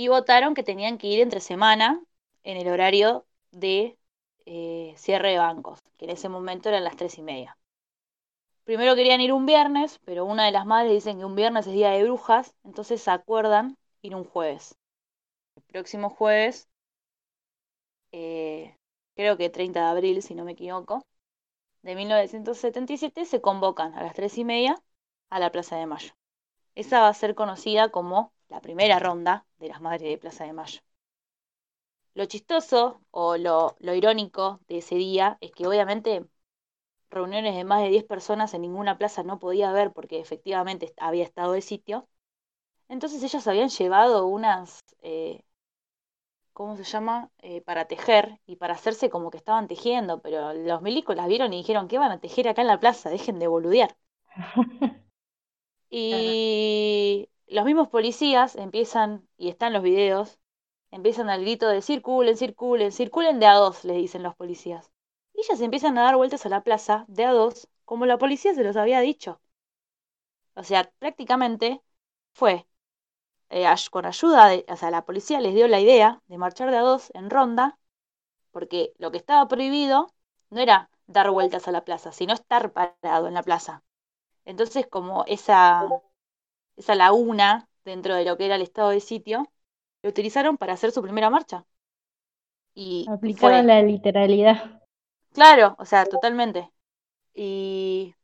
Y 0.00 0.06
votaron 0.06 0.54
que 0.54 0.62
tenían 0.62 0.96
que 0.96 1.08
ir 1.08 1.20
entre 1.20 1.40
semana 1.40 2.00
en 2.44 2.56
el 2.56 2.68
horario 2.68 3.26
de 3.50 3.98
eh, 4.46 4.94
cierre 4.96 5.32
de 5.32 5.38
bancos, 5.38 5.80
que 5.96 6.04
en 6.04 6.12
ese 6.12 6.28
momento 6.28 6.68
eran 6.68 6.84
las 6.84 6.94
tres 6.94 7.18
y 7.18 7.22
media. 7.22 7.58
Primero 8.62 8.94
querían 8.94 9.20
ir 9.20 9.32
un 9.32 9.44
viernes, 9.44 9.98
pero 10.04 10.24
una 10.24 10.44
de 10.44 10.52
las 10.52 10.66
madres 10.66 10.92
dicen 10.92 11.18
que 11.18 11.24
un 11.24 11.34
viernes 11.34 11.66
es 11.66 11.72
día 11.72 11.90
de 11.90 12.04
brujas, 12.04 12.54
entonces 12.62 13.02
se 13.02 13.10
acuerdan 13.10 13.76
ir 14.00 14.14
un 14.14 14.22
jueves. 14.22 14.76
El 15.56 15.64
próximo 15.64 16.10
jueves 16.10 16.68
eh, 18.12 18.76
creo 19.16 19.36
que 19.36 19.50
30 19.50 19.80
de 19.80 19.86
abril, 19.86 20.22
si 20.22 20.36
no 20.36 20.44
me 20.44 20.52
equivoco, 20.52 21.04
de 21.82 21.96
1977, 21.96 23.24
se 23.24 23.40
convocan 23.40 23.94
a 23.94 24.04
las 24.04 24.14
tres 24.14 24.38
y 24.38 24.44
media 24.44 24.80
a 25.28 25.40
la 25.40 25.50
Plaza 25.50 25.74
de 25.74 25.86
Mayo. 25.86 26.12
Esa 26.76 27.00
va 27.00 27.08
a 27.08 27.14
ser 27.14 27.34
conocida 27.34 27.88
como 27.88 28.32
la 28.48 28.60
primera 28.60 28.98
ronda 28.98 29.46
de 29.58 29.68
las 29.68 29.80
Madres 29.80 30.10
de 30.10 30.18
Plaza 30.18 30.44
de 30.44 30.52
Mayo. 30.52 30.80
Lo 32.14 32.26
chistoso 32.26 33.00
o 33.10 33.36
lo, 33.38 33.76
lo 33.78 33.94
irónico 33.94 34.60
de 34.68 34.78
ese 34.78 34.96
día 34.96 35.38
es 35.40 35.52
que 35.52 35.66
obviamente 35.66 36.26
reuniones 37.10 37.56
de 37.56 37.64
más 37.64 37.82
de 37.82 37.90
10 37.90 38.04
personas 38.04 38.54
en 38.54 38.62
ninguna 38.62 38.98
plaza 38.98 39.22
no 39.22 39.38
podía 39.38 39.70
haber 39.70 39.92
porque 39.92 40.20
efectivamente 40.20 40.94
había 40.98 41.24
estado 41.24 41.52
de 41.52 41.62
sitio. 41.62 42.08
Entonces 42.88 43.22
ellos 43.22 43.46
habían 43.48 43.70
llevado 43.70 44.26
unas 44.26 44.84
eh, 45.02 45.42
¿cómo 46.52 46.76
se 46.76 46.84
llama? 46.84 47.30
Eh, 47.38 47.60
para 47.62 47.86
tejer 47.86 48.40
y 48.44 48.56
para 48.56 48.74
hacerse 48.74 49.08
como 49.10 49.30
que 49.30 49.38
estaban 49.38 49.68
tejiendo, 49.68 50.20
pero 50.20 50.52
los 50.52 50.82
milicos 50.82 51.16
las 51.16 51.28
vieron 51.28 51.52
y 51.52 51.58
dijeron, 51.58 51.88
¿qué 51.88 51.98
van 51.98 52.10
a 52.12 52.20
tejer 52.20 52.48
acá 52.48 52.62
en 52.62 52.66
la 52.68 52.80
plaza? 52.80 53.10
Dejen 53.10 53.38
de 53.38 53.46
boludear. 53.46 53.96
y 55.90 57.28
los 57.50 57.64
mismos 57.64 57.88
policías 57.88 58.56
empiezan, 58.56 59.28
y 59.36 59.48
están 59.50 59.72
los 59.72 59.82
videos, 59.82 60.38
empiezan 60.90 61.30
al 61.30 61.42
grito 61.42 61.68
de 61.68 61.82
circulen, 61.82 62.36
circulen, 62.36 62.92
circulen 62.92 63.40
de 63.40 63.46
a 63.46 63.54
dos, 63.54 63.84
les 63.84 63.96
dicen 63.96 64.22
los 64.22 64.36
policías. 64.36 64.90
Y 65.34 65.40
ellas 65.42 65.60
empiezan 65.60 65.98
a 65.98 66.02
dar 66.04 66.16
vueltas 66.16 66.46
a 66.46 66.48
la 66.50 66.62
plaza 66.62 67.04
de 67.08 67.24
a 67.24 67.32
dos, 67.32 67.68
como 67.84 68.06
la 68.06 68.18
policía 68.18 68.54
se 68.54 68.64
los 68.64 68.76
había 68.76 69.00
dicho. 69.00 69.40
O 70.54 70.62
sea, 70.62 70.90
prácticamente 70.98 71.80
fue 72.34 72.66
eh, 73.50 73.66
con 73.90 74.06
ayuda 74.06 74.48
de, 74.48 74.66
o 74.68 74.76
sea, 74.76 74.90
la 74.90 75.04
policía 75.06 75.40
les 75.40 75.54
dio 75.54 75.68
la 75.68 75.80
idea 75.80 76.22
de 76.28 76.38
marchar 76.38 76.70
de 76.70 76.78
a 76.78 76.82
dos 76.82 77.10
en 77.14 77.30
ronda, 77.30 77.78
porque 78.52 78.92
lo 78.98 79.10
que 79.10 79.18
estaba 79.18 79.48
prohibido 79.48 80.14
no 80.50 80.60
era 80.60 80.90
dar 81.06 81.30
vueltas 81.30 81.68
a 81.68 81.72
la 81.72 81.84
plaza, 81.84 82.12
sino 82.12 82.34
estar 82.34 82.72
parado 82.72 83.28
en 83.28 83.34
la 83.34 83.42
plaza. 83.44 83.84
Entonces, 84.44 84.86
como 84.88 85.24
esa, 85.26 85.88
esa 86.78 86.94
laguna 86.94 87.68
dentro 87.84 88.14
de 88.14 88.24
lo 88.24 88.36
que 88.36 88.46
era 88.46 88.54
el 88.54 88.62
estado 88.62 88.90
de 88.90 89.00
sitio, 89.00 89.50
lo 90.02 90.10
utilizaron 90.10 90.56
para 90.56 90.74
hacer 90.74 90.92
su 90.92 91.02
primera 91.02 91.30
marcha. 91.30 91.64
Y 92.74 93.06
Aplicaron 93.08 93.66
la 93.66 93.82
literalidad. 93.82 94.80
Claro, 95.32 95.74
o 95.78 95.84
sea, 95.84 96.04
totalmente. 96.04 96.70
Y 97.34 98.14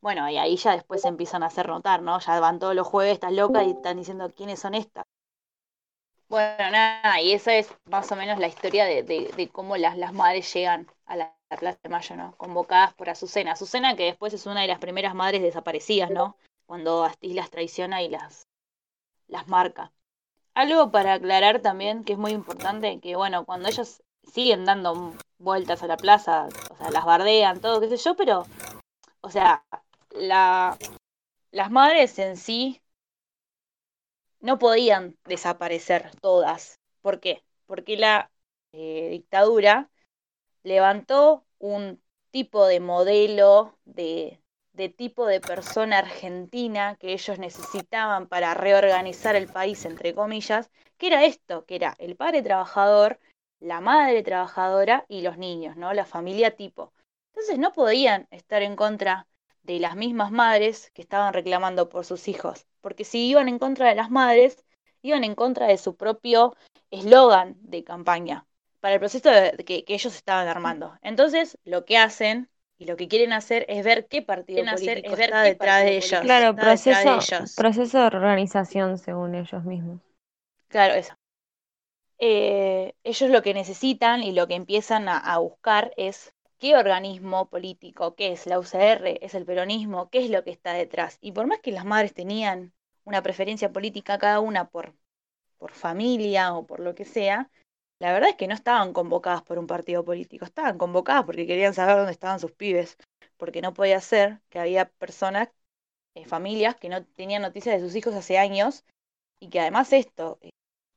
bueno, 0.00 0.28
y 0.28 0.36
ahí 0.36 0.56
ya 0.56 0.72
después 0.72 1.02
se 1.02 1.08
empiezan 1.08 1.42
a 1.42 1.46
hacer 1.46 1.68
notar, 1.68 2.02
¿no? 2.02 2.18
Ya 2.18 2.40
van 2.40 2.58
todos 2.58 2.74
los 2.74 2.86
jueves, 2.86 3.14
estás 3.14 3.32
loca 3.32 3.62
y 3.62 3.70
están 3.70 3.96
diciendo 3.96 4.30
quiénes 4.36 4.58
son 4.58 4.74
estas. 4.74 5.04
Bueno, 6.28 6.70
nada, 6.70 7.20
y 7.20 7.32
esa 7.32 7.54
es 7.54 7.72
más 7.84 8.10
o 8.10 8.16
menos 8.16 8.38
la 8.38 8.48
historia 8.48 8.84
de, 8.86 9.02
de, 9.02 9.48
cómo 9.50 9.76
las, 9.76 9.98
las 9.98 10.12
madres 10.12 10.52
llegan 10.52 10.88
a 11.06 11.16
la, 11.16 11.36
Plaza 11.58 11.78
de 11.82 11.90
Mayo, 11.90 12.16
¿no? 12.16 12.34
Convocadas 12.36 12.94
por 12.94 13.10
Azucena. 13.10 13.52
Azucena 13.52 13.94
que 13.94 14.04
después 14.04 14.32
es 14.32 14.46
una 14.46 14.62
de 14.62 14.68
las 14.68 14.78
primeras 14.78 15.14
madres 15.14 15.42
desaparecidas, 15.42 16.10
¿no? 16.10 16.36
Cuando 16.72 17.04
Astiz 17.04 17.34
las 17.34 17.50
traiciona 17.50 18.00
y 18.00 18.08
las, 18.08 18.48
marca. 19.46 19.92
Algo 20.54 20.90
para 20.90 21.12
aclarar 21.12 21.60
también 21.60 22.02
que 22.02 22.14
es 22.14 22.18
muy 22.18 22.30
importante, 22.32 22.98
que 22.98 23.14
bueno, 23.14 23.44
cuando 23.44 23.68
ellos 23.68 24.02
siguen 24.22 24.64
dando 24.64 25.12
vueltas 25.36 25.82
a 25.82 25.86
la 25.86 25.98
plaza, 25.98 26.48
o 26.70 26.76
sea, 26.78 26.90
las 26.90 27.04
bardean, 27.04 27.60
todo, 27.60 27.78
qué 27.78 27.90
sé 27.90 27.98
yo, 27.98 28.16
pero, 28.16 28.46
o 29.20 29.28
sea, 29.28 29.66
la, 30.12 30.78
las 31.50 31.70
madres 31.70 32.18
en 32.18 32.38
sí 32.38 32.80
no 34.40 34.58
podían 34.58 35.18
desaparecer 35.26 36.10
todas. 36.22 36.80
¿Por 37.02 37.20
qué? 37.20 37.44
Porque 37.66 37.98
la 37.98 38.30
eh, 38.72 39.10
dictadura 39.10 39.90
levantó 40.62 41.44
un 41.58 42.02
tipo 42.30 42.64
de 42.66 42.80
modelo 42.80 43.76
de, 43.84 44.41
de 44.72 44.88
tipo 44.88 45.26
de 45.26 45.40
persona 45.40 45.98
argentina 45.98 46.96
que 46.96 47.12
ellos 47.12 47.38
necesitaban 47.38 48.26
para 48.26 48.54
reorganizar 48.54 49.36
el 49.36 49.48
país, 49.48 49.84
entre 49.84 50.14
comillas, 50.14 50.70
que 50.98 51.08
era 51.08 51.24
esto, 51.24 51.64
que 51.66 51.76
era 51.76 51.94
el 51.98 52.16
padre 52.16 52.42
trabajador, 52.42 53.18
la 53.60 53.80
madre 53.80 54.22
trabajadora 54.22 55.04
y 55.08 55.22
los 55.22 55.38
niños, 55.38 55.76
¿no? 55.76 55.92
La 55.92 56.04
familia 56.04 56.56
tipo. 56.56 56.92
Entonces 57.32 57.58
no 57.58 57.72
podían 57.72 58.26
estar 58.30 58.62
en 58.62 58.76
contra 58.76 59.26
de 59.62 59.78
las 59.78 59.96
mismas 59.96 60.30
madres 60.32 60.90
que 60.92 61.02
estaban 61.02 61.32
reclamando 61.32 61.88
por 61.88 62.04
sus 62.04 62.28
hijos, 62.28 62.66
porque 62.80 63.04
si 63.04 63.28
iban 63.28 63.48
en 63.48 63.58
contra 63.58 63.88
de 63.88 63.94
las 63.94 64.10
madres, 64.10 64.64
iban 65.02 65.24
en 65.24 65.34
contra 65.34 65.66
de 65.66 65.78
su 65.78 65.96
propio 65.96 66.56
eslogan 66.90 67.56
de 67.60 67.84
campaña 67.84 68.46
para 68.80 68.94
el 68.94 69.00
proceso 69.00 69.30
que, 69.64 69.84
ellos 69.86 70.14
estaban 70.14 70.48
armando. 70.48 70.98
Entonces, 71.02 71.56
lo 71.64 71.84
que 71.84 71.98
hacen 71.98 72.50
y 72.82 72.84
lo 72.84 72.96
que 72.96 73.06
quieren 73.06 73.32
hacer 73.32 73.64
es 73.68 73.84
ver 73.84 74.06
qué 74.08 74.22
partido 74.22 74.64
político 74.64 75.14
está 75.14 75.42
detrás 75.42 75.84
de 75.84 75.96
ellos. 75.98 76.20
Claro, 76.20 76.56
proceso, 76.56 77.18
proceso 77.56 77.98
de 78.00 78.06
organización 78.06 78.98
según 78.98 79.36
ellos 79.36 79.64
mismos. 79.64 80.00
Claro, 80.66 80.94
eso. 80.94 81.14
Eh, 82.18 82.94
ellos 83.04 83.30
lo 83.30 83.42
que 83.42 83.54
necesitan 83.54 84.22
y 84.24 84.32
lo 84.32 84.48
que 84.48 84.54
empiezan 84.54 85.08
a 85.08 85.38
buscar 85.38 85.92
es 85.96 86.34
qué 86.58 86.76
organismo 86.76 87.48
político, 87.48 88.16
qué 88.16 88.32
es 88.32 88.46
la 88.46 88.58
UCR, 88.58 89.18
es 89.20 89.34
el 89.34 89.44
peronismo, 89.44 90.10
qué 90.10 90.24
es 90.24 90.30
lo 90.30 90.42
que 90.42 90.50
está 90.50 90.72
detrás. 90.72 91.18
Y 91.20 91.32
por 91.32 91.46
más 91.46 91.60
que 91.60 91.72
las 91.72 91.84
madres 91.84 92.14
tenían 92.14 92.72
una 93.04 93.22
preferencia 93.22 93.72
política 93.72 94.18
cada 94.18 94.40
una 94.40 94.68
por, 94.68 94.94
por 95.58 95.72
familia 95.72 96.54
o 96.54 96.66
por 96.66 96.80
lo 96.80 96.94
que 96.94 97.04
sea, 97.04 97.48
la 98.02 98.12
verdad 98.12 98.30
es 98.30 98.36
que 98.36 98.48
no 98.48 98.54
estaban 98.54 98.92
convocadas 98.92 99.42
por 99.42 99.60
un 99.60 99.68
partido 99.68 100.04
político, 100.04 100.44
estaban 100.44 100.76
convocadas 100.76 101.24
porque 101.24 101.46
querían 101.46 101.72
saber 101.72 101.94
dónde 101.94 102.10
estaban 102.10 102.40
sus 102.40 102.50
pibes, 102.50 102.98
porque 103.36 103.62
no 103.62 103.74
podía 103.74 104.00
ser 104.00 104.40
que 104.50 104.58
había 104.58 104.86
personas, 104.88 105.50
eh, 106.16 106.24
familias 106.24 106.74
que 106.74 106.88
no 106.88 107.04
tenían 107.04 107.42
noticias 107.42 107.76
de 107.76 107.86
sus 107.86 107.94
hijos 107.94 108.12
hace 108.16 108.38
años 108.38 108.84
y 109.38 109.50
que 109.50 109.60
además 109.60 109.92
esto, 109.92 110.40
eh, 110.40 110.50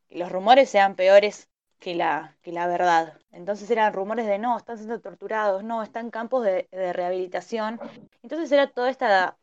que 0.10 0.18
los 0.18 0.32
rumores 0.32 0.68
sean 0.68 0.96
peores 0.96 1.48
que 1.78 1.94
la, 1.94 2.36
que 2.42 2.52
la 2.52 2.66
verdad. 2.66 3.20
Entonces 3.32 3.70
eran 3.70 3.94
rumores 3.94 4.26
de 4.26 4.40
no, 4.40 4.58
están 4.58 4.78
siendo 4.80 5.00
torturados, 5.00 5.64
no, 5.64 5.84
están 5.84 6.06
en 6.06 6.12
campos 6.12 6.44
de, 6.44 6.68
rehabilitación. 6.72 7.80
Entonces 8.24 8.52
era 8.52 8.66
toda 8.72 8.90
esta 8.90 9.38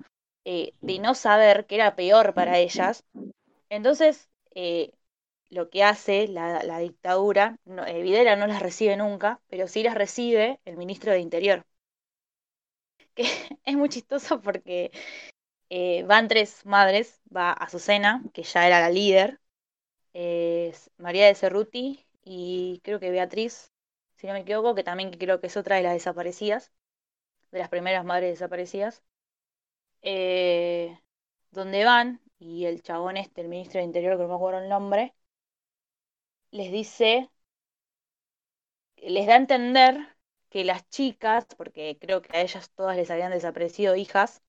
eh, 0.45 0.73
de 0.81 0.99
no 0.99 1.15
saber 1.15 1.67
que 1.67 1.77
era 1.77 1.95
peor 1.95 2.35
para 2.35 2.59
ellas. 2.59 3.05
Entonces, 3.69 4.29
lo 5.53 5.71
que 5.71 5.85
hace 5.85 6.29
la, 6.29 6.63
la 6.65 6.79
dictadura, 6.81 7.57
no, 7.65 7.87
eh, 7.87 8.03
Videla 8.03 8.37
no 8.37 8.47
las 8.49 8.63
recibe 8.63 8.97
nunca, 8.97 9.41
pero 9.49 9.69
sí 9.69 9.83
las 9.85 9.95
recibe 9.95 10.61
el 10.65 10.77
ministro 10.77 11.13
de 11.13 11.21
Interior. 11.21 11.67
Que 13.15 13.25
es 13.65 13.77
muy 13.77 13.89
chistoso 13.89 14.41
porque 14.41 14.91
eh, 15.71 16.05
van 16.05 16.29
tres 16.29 16.67
madres, 16.67 17.21
va 17.37 17.53
Azucena, 17.53 18.23
que 18.35 18.43
ya 18.45 18.67
era 18.67 18.81
la 18.81 18.91
líder, 18.91 19.41
María 20.99 21.27
de 21.27 21.35
Cerruti 21.35 22.07
y 22.25 22.81
creo 22.85 22.99
que 23.01 23.11
Beatriz, 23.11 23.71
si 24.17 24.27
no 24.27 24.33
me 24.33 24.41
equivoco, 24.41 24.75
que 24.75 24.85
también 24.85 25.11
creo 25.13 25.41
que 25.41 25.49
es 25.49 25.57
otra 25.57 25.77
de 25.77 25.83
las 25.83 25.93
desaparecidas, 25.95 26.73
de 27.53 27.61
las 27.61 27.69
primeras 27.71 28.05
madres 28.05 28.33
desaparecidas, 28.33 29.03
eh, 30.03 30.99
donde 31.51 31.85
van, 31.85 32.21
y 32.39 32.67
el 32.67 32.83
chabón 32.83 33.17
este, 33.17 33.43
el 33.43 33.49
ministro 33.49 33.81
de 33.81 33.87
Interior, 33.87 34.17
que 34.17 34.23
no 34.25 34.29
me 34.31 34.35
acuerdo 34.37 34.61
el 34.61 34.69
nombre, 34.69 35.15
les 36.53 36.71
dice, 36.71 37.31
les 38.97 39.27
da 39.27 39.35
a 39.35 39.37
entender 39.39 39.97
que 40.49 40.65
las 40.65 40.89
chicas, 40.89 41.47
porque 41.57 41.99
creo 42.01 42.23
que 42.23 42.37
a 42.37 42.43
ellas 42.43 42.71
todas 42.77 42.97
les 42.97 43.11
habían 43.11 43.33
desaparecido 43.33 43.97
hijas, 43.97 44.43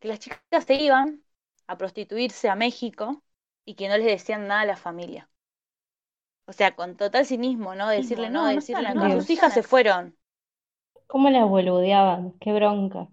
que 0.00 0.08
las 0.08 0.18
chicas 0.18 0.64
se 0.66 0.74
iban 0.74 1.22
a 1.66 1.78
prostituirse 1.78 2.48
a 2.48 2.56
México 2.56 3.22
y 3.64 3.74
que 3.74 3.88
no 3.88 3.96
les 3.96 4.06
decían 4.06 4.48
nada 4.48 4.62
a 4.62 4.66
la 4.66 4.76
familia. 4.76 5.30
O 6.46 6.52
sea, 6.52 6.74
con 6.74 6.96
total 6.96 7.24
cinismo, 7.24 7.76
¿no? 7.76 7.88
Decirle, 7.88 8.28
no, 8.28 8.42
no, 8.42 8.54
decirle, 8.54 8.92
no, 8.92 9.08
sus 9.12 9.30
hijas 9.30 9.54
se 9.54 9.62
fueron. 9.62 10.16
¿Cómo 11.06 11.30
las 11.30 11.48
boludeaban? 11.48 12.32
Qué 12.40 12.52
bronca. 12.52 13.08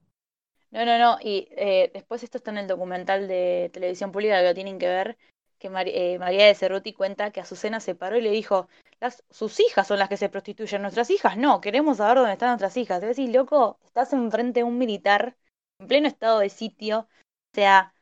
No, 0.72 0.86
no, 0.86 0.98
no. 0.98 1.18
Y 1.22 1.48
eh, 1.52 1.92
después 1.94 2.24
esto 2.24 2.40
está 2.40 2.50
en 2.50 2.58
el 2.58 2.68
documental 2.68 3.28
de 3.28 3.70
televisión 3.72 4.12
pública 4.12 4.40
que 4.40 4.48
lo 4.48 4.54
tienen 4.56 4.80
que 4.80 4.88
ver, 4.88 5.18
que 5.58 5.70
Mar 5.70 5.88
eh, 5.88 6.18
María 6.20 6.46
de 6.48 6.56
Cerruti 6.56 6.94
cuenta 6.94 7.32
que 7.32 7.42
Azucena 7.42 7.80
se 7.80 7.96
paró 7.96 8.18
y 8.18 8.22
le 8.22 8.32
dijo, 8.32 8.68
las, 9.00 9.24
sus 9.30 9.60
hijas 9.60 9.88
son 9.88 10.00
las 10.00 10.10
que 10.10 10.18
se 10.18 10.30
prostituyen, 10.30 10.82
nuestras 10.82 11.10
hijas 11.10 11.38
no, 11.38 11.62
queremos 11.62 11.98
saber 11.98 12.18
dónde 12.18 12.34
están 12.34 12.50
nuestras 12.50 12.78
hijas. 12.78 13.00
Te 13.02 13.08
decís, 13.08 13.30
loco, 13.34 13.80
estás 13.86 14.14
enfrente 14.14 14.62
de 14.62 14.64
un 14.66 14.78
militar 14.78 15.36
en 15.80 15.88
pleno 15.88 16.08
estado 16.08 16.40
de 16.40 16.50
sitio. 16.50 17.08
O 17.54 17.56
sea, 17.56 17.94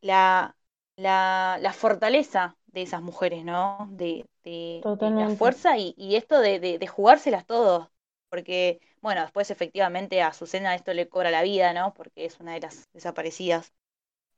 la, 0.00 0.56
la, 0.96 1.58
la 1.60 1.72
fortaleza 1.72 2.56
de 2.66 2.82
esas 2.82 3.02
mujeres, 3.02 3.44
¿no? 3.44 3.88
De, 3.92 4.26
de, 4.44 4.88
de 5.14 5.14
la 5.16 5.28
fuerza 5.28 5.78
y, 5.78 5.94
y 5.96 6.16
esto 6.16 6.40
de, 6.40 6.58
de, 6.60 6.86
jugárselas 6.86 7.46
todos. 7.46 7.88
Porque, 8.28 8.80
bueno, 9.00 9.22
después 9.22 9.50
efectivamente 9.50 10.20
a 10.22 10.28
Azucena 10.28 10.74
esto 10.74 10.92
le 10.92 11.08
cobra 11.08 11.30
la 11.30 11.42
vida, 11.42 11.72
¿no? 11.72 11.94
Porque 11.94 12.24
es 12.24 12.40
una 12.40 12.54
de 12.54 12.60
las 12.60 12.88
desaparecidas. 12.92 13.72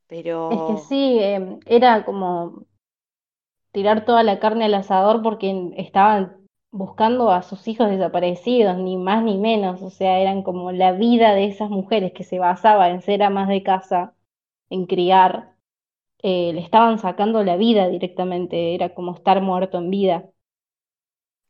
Pero. 0.08 0.50
Es 0.50 0.58
que 0.62 0.76
sí, 0.88 1.18
eh, 1.20 1.58
era 1.66 2.04
como 2.04 2.66
tirar 3.72 4.04
toda 4.04 4.22
la 4.24 4.38
carne 4.40 4.64
al 4.64 4.74
asador 4.74 5.22
porque 5.22 5.70
estaban 5.76 6.36
buscando 6.72 7.30
a 7.30 7.42
sus 7.42 7.68
hijos 7.68 7.88
desaparecidos, 7.90 8.76
ni 8.78 8.96
más 8.96 9.22
ni 9.22 9.38
menos. 9.38 9.82
O 9.82 9.90
sea, 9.90 10.18
eran 10.18 10.42
como 10.42 10.72
la 10.72 10.92
vida 10.92 11.34
de 11.34 11.46
esas 11.46 11.70
mujeres 11.70 12.12
que 12.12 12.24
se 12.24 12.38
basaba 12.38 12.90
en 12.90 13.02
ser 13.02 13.22
amas 13.22 13.48
de 13.48 13.62
casa, 13.62 14.14
en 14.70 14.86
criar 14.86 15.56
eh, 16.22 16.52
le 16.54 16.60
estaban 16.60 16.98
sacando 16.98 17.44
la 17.44 17.56
vida 17.56 17.88
directamente, 17.88 18.74
era 18.74 18.94
como 18.94 19.14
estar 19.14 19.40
muerto 19.42 19.78
en 19.78 19.90
vida. 19.90 20.24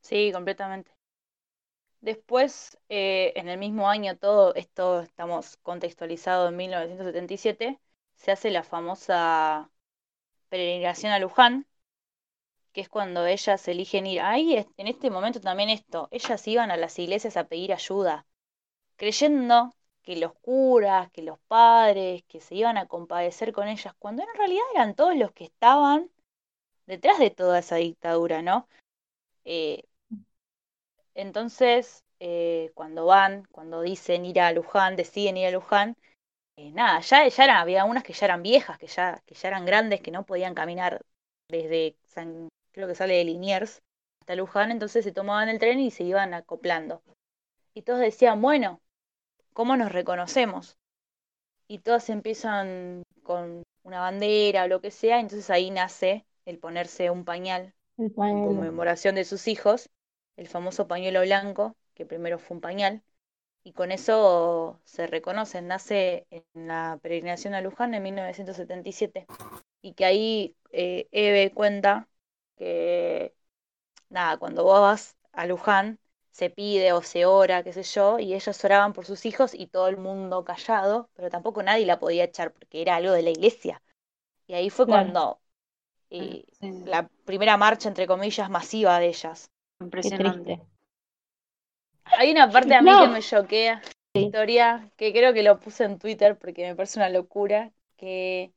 Sí, 0.01 0.31
completamente. 0.33 0.93
Después, 2.01 2.79
eh, 2.89 3.33
en 3.37 3.49
el 3.49 3.59
mismo 3.59 3.89
año, 3.89 4.17
todo 4.17 4.55
esto 4.55 5.01
estamos 5.01 5.57
contextualizado 5.59 6.49
en 6.49 6.57
1977, 6.57 7.81
se 8.17 8.33
hace 8.33 8.51
la 8.51 8.63
famosa 8.63 9.71
peregrinación 10.49 11.13
a 11.13 11.19
Luján, 11.19 11.67
que 12.73 12.81
es 12.83 12.89
cuando 12.89 13.25
ellas 13.27 13.67
eligen 13.69 14.07
ir. 14.07 14.21
Ahí, 14.21 14.67
en 14.77 14.87
este 14.87 15.11
momento 15.11 15.41
también 15.41 15.71
esto, 15.71 16.09
ellas 16.11 16.47
iban 16.47 16.71
a 16.71 16.77
las 16.77 16.99
iglesias 16.99 17.37
a 17.37 17.45
pedir 17.45 17.73
ayuda, 17.73 18.27
creyendo 18.97 19.75
que 20.03 20.17
los 20.17 20.35
curas, 20.35 21.11
que 21.11 21.23
los 21.23 21.39
padres, 21.49 22.23
que 22.29 22.41
se 22.41 22.55
iban 22.55 22.79
a 22.79 22.87
compadecer 22.87 23.53
con 23.53 23.69
ellas, 23.69 23.95
cuando 23.99 24.23
en 24.23 24.29
realidad 24.37 24.65
eran 24.75 24.95
todos 24.95 25.17
los 25.17 25.33
que 25.33 25.45
estaban 25.45 26.11
detrás 26.87 27.19
de 27.19 27.31
toda 27.31 27.59
esa 27.59 27.77
dictadura, 27.77 28.43
¿no? 28.43 28.69
Eh, 29.45 29.85
entonces, 31.15 32.05
eh, 32.21 32.71
cuando 32.75 33.07
van, 33.07 33.47
cuando 33.51 33.81
dicen 33.81 34.25
ir 34.27 34.41
a 34.41 34.53
Luján, 34.53 34.97
deciden 34.97 35.37
ir 35.39 35.49
a 35.49 35.51
Luján, 35.51 35.97
eh, 36.57 36.71
nada, 36.73 37.01
ya, 37.01 37.29
ya 37.29 37.45
eran, 37.45 37.57
había 37.59 37.85
unas 37.85 38.03
que 38.05 38.13
ya 38.13 38.27
eran 38.27 38.43
viejas, 38.43 38.79
que 38.79 38.87
ya, 38.87 39.23
que 39.27 39.35
ya 39.35 39.49
eran 39.49 39.67
grandes, 39.67 40.01
que 40.01 40.11
no 40.11 40.25
podían 40.27 40.55
caminar 40.55 41.03
desde 41.49 41.97
San, 42.05 42.49
creo 42.73 42.89
que 42.89 42.95
sale 42.95 43.15
de 43.17 43.25
Liniers 43.25 43.83
hasta 44.21 44.37
Luján, 44.37 44.71
entonces 44.71 45.05
se 45.05 45.13
tomaban 45.13 45.49
el 45.49 45.59
tren 45.59 45.81
y 45.81 45.91
se 45.91 46.05
iban 46.05 46.35
acoplando. 46.35 47.03
Y 47.75 47.83
todos 47.83 48.01
decían, 48.01 48.41
bueno, 48.43 48.81
¿Cómo 49.57 49.75
nos 49.79 49.91
reconocemos? 49.91 50.77
Y 51.67 51.79
todas 51.79 52.11
empiezan 52.11 53.03
con 53.23 53.63
una 53.85 54.01
bandera 54.01 54.65
o 54.65 54.69
lo 54.69 54.83
que 54.83 54.91
sea, 54.91 55.19
entonces 55.19 55.49
ahí 55.49 55.71
nace 55.71 56.27
el 56.45 56.59
ponerse 56.59 57.09
un 57.09 57.25
pañal, 57.25 57.73
en 57.97 58.45
conmemoración 58.45 59.15
de 59.15 59.25
sus 59.25 59.49
hijos, 59.49 59.89
el 60.37 60.47
famoso 60.47 60.87
pañuelo 60.87 61.23
blanco, 61.23 61.75
que 61.95 62.05
primero 62.05 62.39
fue 62.39 62.57
un 62.57 62.61
pañal, 62.61 63.03
y 63.67 63.73
con 63.73 63.91
eso 63.91 64.79
se 64.85 65.09
reconocen, 65.09 65.67
nace 65.67 66.29
en 66.31 66.69
la 66.69 67.01
peregrinación 67.03 67.53
a 67.53 67.61
Luján 67.61 67.95
en 67.95 68.03
1977, 68.05 69.27
y 69.83 69.95
que 69.95 70.05
ahí 70.05 70.57
eh, 70.71 71.09
Eve 71.11 71.51
cuenta 71.53 72.07
que, 72.57 73.35
nada, 74.09 74.37
cuando 74.37 74.63
vos 74.63 74.81
vas 74.81 75.17
a 75.33 75.47
Luján, 75.47 75.99
se 76.31 76.49
pide 76.49 76.93
o 76.93 77.03
se 77.03 77.27
ora, 77.27 77.65
qué 77.65 77.73
sé 77.73 77.83
yo, 77.83 78.21
y 78.21 78.35
ellos 78.35 78.65
oraban 78.65 78.93
por 78.93 79.05
sus 79.05 79.27
hijos 79.27 79.53
y 79.53 79.67
todo 79.67 79.89
el 79.89 79.97
mundo 79.97 80.45
callado, 80.45 81.11
pero 81.15 81.29
tampoco 81.29 81.61
nadie 81.65 81.87
la 81.87 81.99
podía 81.99 82.23
echar 82.23 82.53
porque 82.53 82.83
era 82.83 82.95
algo 82.95 83.11
de 83.11 83.23
la 83.23 83.31
iglesia. 83.31 83.83
Y 84.47 84.55
ahí 84.55 84.71
fue 84.71 84.87
claro. 84.87 85.11
cuando 85.11 85.41
eh, 86.11 86.45
sí. 86.53 86.71
la 86.85 87.09
primera 87.25 87.57
marcha, 87.57 87.89
entre 87.89 88.07
comillas, 88.07 88.49
masiva 88.49 89.01
de 89.01 89.09
ellas. 89.09 89.51
Impresionante. 89.81 90.63
Hay 92.19 92.31
una 92.31 92.51
parte 92.51 92.75
a 92.75 92.83
mí 92.83 92.91
no. 92.91 93.01
que 93.01 93.09
me 93.09 93.21
choquea, 93.21 93.83
sí. 94.15 94.27
historia, 94.27 94.91
que 94.97 95.13
creo 95.13 95.33
que 95.33 95.43
lo 95.43 95.59
puse 95.59 95.85
en 95.85 95.99
Twitter 95.99 96.39
porque 96.39 96.67
me 96.67 96.75
parece 96.75 96.99
una 96.99 97.09
locura, 97.09 97.73
que 97.97 98.53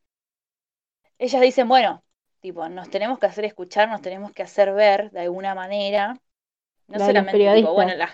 ellas 1.17 1.41
dicen, 1.41 1.67
bueno, 1.67 2.03
tipo, 2.39 2.67
nos 2.69 2.89
tenemos 2.89 3.19
que 3.19 3.25
hacer 3.25 3.45
escuchar, 3.45 3.89
nos 3.89 4.01
tenemos 4.01 4.31
que 4.31 4.43
hacer 4.43 4.73
ver 4.73 5.11
de 5.11 5.21
alguna 5.21 5.55
manera, 5.55 6.19
no 6.87 6.99
solamente, 6.99 7.53
tipo, 7.55 7.73
bueno, 7.73 7.95
la, 7.95 8.09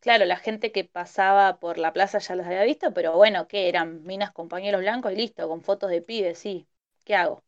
claro, 0.00 0.24
la 0.24 0.36
gente 0.36 0.72
que 0.72 0.84
pasaba 0.84 1.58
por 1.58 1.78
la 1.78 1.92
plaza 1.92 2.18
ya 2.18 2.36
las 2.36 2.46
había 2.46 2.62
visto, 2.62 2.92
pero 2.94 3.14
bueno, 3.16 3.48
¿qué? 3.48 3.68
Eran 3.68 4.04
minas 4.04 4.30
compañeros 4.30 4.80
blancos 4.80 5.12
y 5.12 5.16
listo, 5.16 5.48
con 5.48 5.62
fotos 5.62 5.90
de 5.90 6.02
pibes, 6.02 6.38
sí. 6.38 6.66
¿Qué 7.04 7.14
hago? 7.14 7.42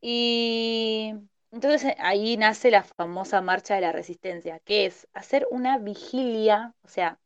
Y 0.00 1.14
entonces 1.52 1.94
ahí 1.98 2.36
nace 2.36 2.70
la 2.70 2.82
famosa 2.82 3.40
marcha 3.40 3.74
de 3.74 3.80
la 3.80 3.92
resistencia, 3.92 4.58
que 4.60 4.86
es 4.86 5.08
hacer 5.12 5.46
una 5.50 5.78
vigilia, 5.78 6.74
o 6.82 6.88
sea, 6.88 7.18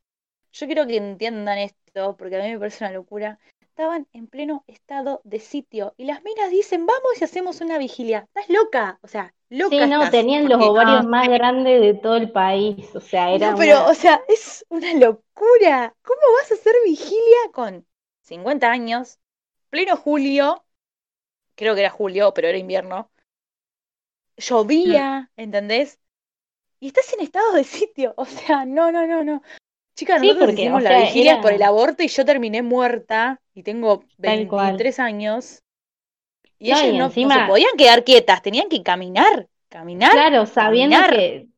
yo 0.53 0.67
quiero 0.67 0.87
que 0.87 0.97
entiendan 0.97 1.59
esto, 1.59 2.17
porque 2.17 2.37
a 2.37 2.43
mí 2.43 2.51
me 2.51 2.59
parece 2.59 2.85
una 2.85 2.93
locura, 2.93 3.39
estaban 3.81 4.07
en 4.13 4.27
pleno 4.27 4.65
estado 4.67 5.23
de 5.25 5.41
sitio 5.41 5.95
y 5.97 6.05
las 6.05 6.23
minas 6.23 6.51
dicen, 6.51 6.85
vamos 6.87 7.19
y 7.19 7.25
hacemos 7.25 7.61
una 7.63 7.79
vigilia. 7.79 8.27
Estás 8.29 8.51
loca, 8.51 8.99
o 9.03 9.09
sea, 9.09 9.35
loca. 9.49 9.71
Sí, 9.71 9.79
no, 9.79 9.97
estás, 9.97 10.11
tenían 10.11 10.49
los 10.49 10.63
ovarios 10.63 11.05
no. 11.05 11.09
más 11.09 11.29
grandes 11.29 11.81
de 11.81 11.95
todo 11.95 12.17
el 12.17 12.31
país, 12.31 12.95
o 12.95 13.01
sea, 13.01 13.31
era. 13.31 13.53
No, 13.53 13.57
pero, 13.57 13.81
una... 13.81 13.91
o 13.91 13.95
sea, 13.95 14.21
es 14.29 14.67
una 14.69 14.93
locura. 14.95 15.95
¿Cómo 16.03 16.21
vas 16.39 16.51
a 16.51 16.55
hacer 16.55 16.75
vigilia 16.85 17.39
con 17.53 17.87
50 18.23 18.71
años, 18.71 19.19
pleno 19.71 19.97
julio? 19.97 20.63
Creo 21.55 21.75
que 21.75 21.81
era 21.81 21.91
julio, 21.91 22.35
pero 22.35 22.49
era 22.49 22.59
invierno. 22.59 23.11
Llovía. 24.37 25.31
¿entendés? 25.37 25.99
Y 26.81 26.89
estás 26.89 27.13
en 27.13 27.21
estado 27.21 27.53
de 27.53 27.65
sitio, 27.65 28.15
o 28.17 28.25
sea, 28.25 28.65
no, 28.65 28.91
no, 28.91 29.07
no, 29.07 29.23
no. 29.23 29.43
Chicas, 29.95 30.23
nosotros 30.23 30.47
porque, 30.47 30.63
hicimos 30.63 30.83
la 30.83 30.91
sea, 30.91 31.01
vigilia 31.01 31.33
era... 31.33 31.43
por 31.43 31.53
el 31.53 31.63
aborto 31.63 32.03
y 32.03 32.09
yo 32.09 32.25
terminé 32.25 32.63
muerta 32.63 33.41
y 33.55 33.63
tengo 33.63 34.05
23 34.19 34.99
años. 34.99 35.63
Y 36.59 36.71
no, 36.71 36.79
ellas 36.79 36.95
y 36.95 36.99
no, 36.99 37.05
encima... 37.07 37.35
no, 37.35 37.41
se 37.43 37.49
podían 37.49 37.77
quedar 37.77 38.05
quietas, 38.05 38.41
tenían 38.41 38.69
que 38.69 38.83
caminar, 38.83 39.49
caminar. 39.69 40.13
Claro, 40.13 40.47
sabiendo 40.47 40.97
caminar. 40.97 41.17
que 41.17 41.51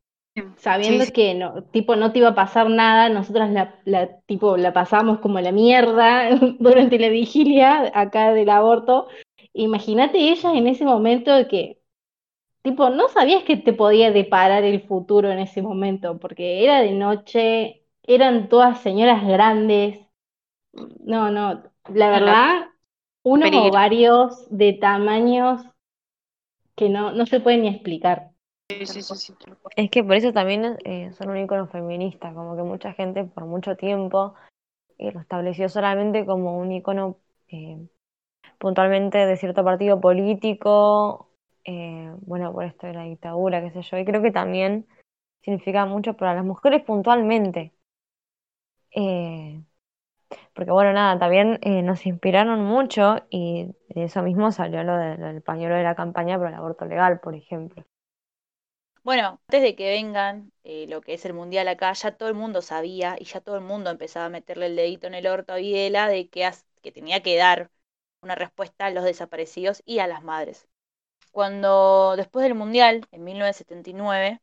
sabiendo 0.56 1.04
sí. 1.04 1.12
que 1.12 1.34
no, 1.34 1.64
tipo 1.64 1.96
no 1.96 2.12
te 2.12 2.20
iba 2.20 2.28
a 2.28 2.34
pasar 2.34 2.70
nada, 2.70 3.08
nosotras 3.08 3.50
la, 3.50 3.74
la 3.84 4.20
tipo 4.22 4.56
la 4.56 4.72
pasamos 4.72 5.18
como 5.20 5.40
la 5.40 5.52
mierda 5.52 6.30
durante 6.58 6.98
la 6.98 7.08
vigilia 7.08 7.90
acá 7.94 8.32
del 8.32 8.48
aborto. 8.48 9.08
Imagínate 9.52 10.18
ellas 10.18 10.54
en 10.54 10.66
ese 10.66 10.84
momento 10.84 11.34
de 11.34 11.46
que 11.46 11.81
tipo, 12.62 12.90
no 12.90 13.08
sabías 13.08 13.44
que 13.44 13.56
te 13.56 13.72
podía 13.72 14.10
deparar 14.10 14.64
el 14.64 14.82
futuro 14.82 15.30
en 15.30 15.38
ese 15.38 15.62
momento, 15.62 16.18
porque 16.18 16.64
era 16.64 16.80
de 16.80 16.92
noche, 16.92 17.82
eran 18.02 18.48
todas 18.48 18.80
señoras 18.80 19.26
grandes. 19.26 20.00
No, 21.04 21.30
no, 21.30 21.62
la 21.92 22.10
verdad, 22.10 22.68
unos 23.22 23.50
Peligro. 23.50 23.70
ovarios 23.70 24.46
de 24.50 24.72
tamaños 24.74 25.62
que 26.74 26.88
no, 26.88 27.12
no 27.12 27.26
se 27.26 27.40
pueden 27.40 27.62
ni 27.62 27.68
explicar. 27.68 28.30
Sí, 28.68 28.86
sí, 28.86 29.02
sí. 29.02 29.34
Es 29.76 29.90
que 29.90 30.02
por 30.02 30.14
eso 30.14 30.32
también 30.32 30.78
eh, 30.84 31.12
son 31.12 31.30
un 31.30 31.38
ícono 31.38 31.66
feminista, 31.66 32.32
como 32.32 32.56
que 32.56 32.62
mucha 32.62 32.92
gente 32.94 33.24
por 33.24 33.44
mucho 33.44 33.76
tiempo 33.76 34.34
eh, 34.98 35.12
lo 35.12 35.20
estableció 35.20 35.68
solamente 35.68 36.24
como 36.24 36.58
un 36.58 36.72
ícono 36.72 37.18
eh, 37.48 37.78
puntualmente 38.58 39.18
de 39.18 39.36
cierto 39.36 39.64
partido 39.64 40.00
político, 40.00 41.28
eh, 41.64 42.12
bueno, 42.22 42.52
por 42.52 42.64
esto 42.64 42.86
de 42.86 42.94
la 42.94 43.04
dictadura, 43.04 43.60
qué 43.62 43.70
sé 43.72 43.82
yo, 43.82 43.98
y 43.98 44.04
creo 44.04 44.22
que 44.22 44.30
también 44.32 44.86
significa 45.42 45.86
mucho 45.86 46.16
para 46.16 46.34
las 46.34 46.44
mujeres 46.44 46.82
puntualmente. 46.84 47.74
Eh, 48.94 49.62
porque 50.54 50.70
bueno, 50.72 50.92
nada, 50.94 51.18
también 51.18 51.58
eh, 51.62 51.82
nos 51.82 52.06
inspiraron 52.06 52.60
mucho 52.64 53.18
y 53.30 53.66
de 53.90 54.04
eso 54.04 54.22
mismo 54.22 54.52
salió 54.52 54.84
lo, 54.84 54.96
de- 54.98 55.18
lo 55.18 55.26
del 55.28 55.42
pañuelo 55.42 55.76
de 55.76 55.84
la 55.84 55.94
campaña 55.96 56.38
por 56.38 56.48
el 56.48 56.54
aborto 56.54 56.86
legal, 56.86 57.20
por 57.20 57.34
ejemplo. 57.34 57.84
Bueno, 59.04 59.40
antes 59.48 59.62
de 59.62 59.74
que 59.76 59.90
vengan 59.90 60.52
eh, 60.64 60.86
lo 60.88 61.00
que 61.02 61.14
es 61.14 61.24
el 61.24 61.34
mundial 61.34 61.68
acá, 61.68 61.92
ya 61.92 62.16
todo 62.16 62.28
el 62.28 62.34
mundo 62.34 62.62
sabía 62.62 63.16
y 63.18 63.24
ya 63.24 63.40
todo 63.40 63.54
el 63.56 63.62
mundo 63.62 63.90
empezaba 63.90 64.26
a 64.26 64.28
meterle 64.28 64.66
el 64.66 64.76
dedito 64.76 65.06
en 65.06 65.14
el 65.14 65.26
orto 65.28 65.52
a 65.52 65.56
Videla 65.56 66.08
de 66.08 66.28
que 66.28 66.92
tenía 66.92 67.22
que 67.22 67.36
dar 67.36 67.70
una 68.22 68.34
respuesta 68.36 68.86
a 68.86 68.90
los 68.90 69.04
desaparecidos 69.04 69.82
y 69.86 69.98
a 70.00 70.06
las 70.08 70.22
madres. 70.24 70.68
Cuando 71.32 72.14
después 72.16 72.44
del 72.44 72.54
mundial, 72.54 73.06
en 73.10 73.24
1979, 73.24 74.40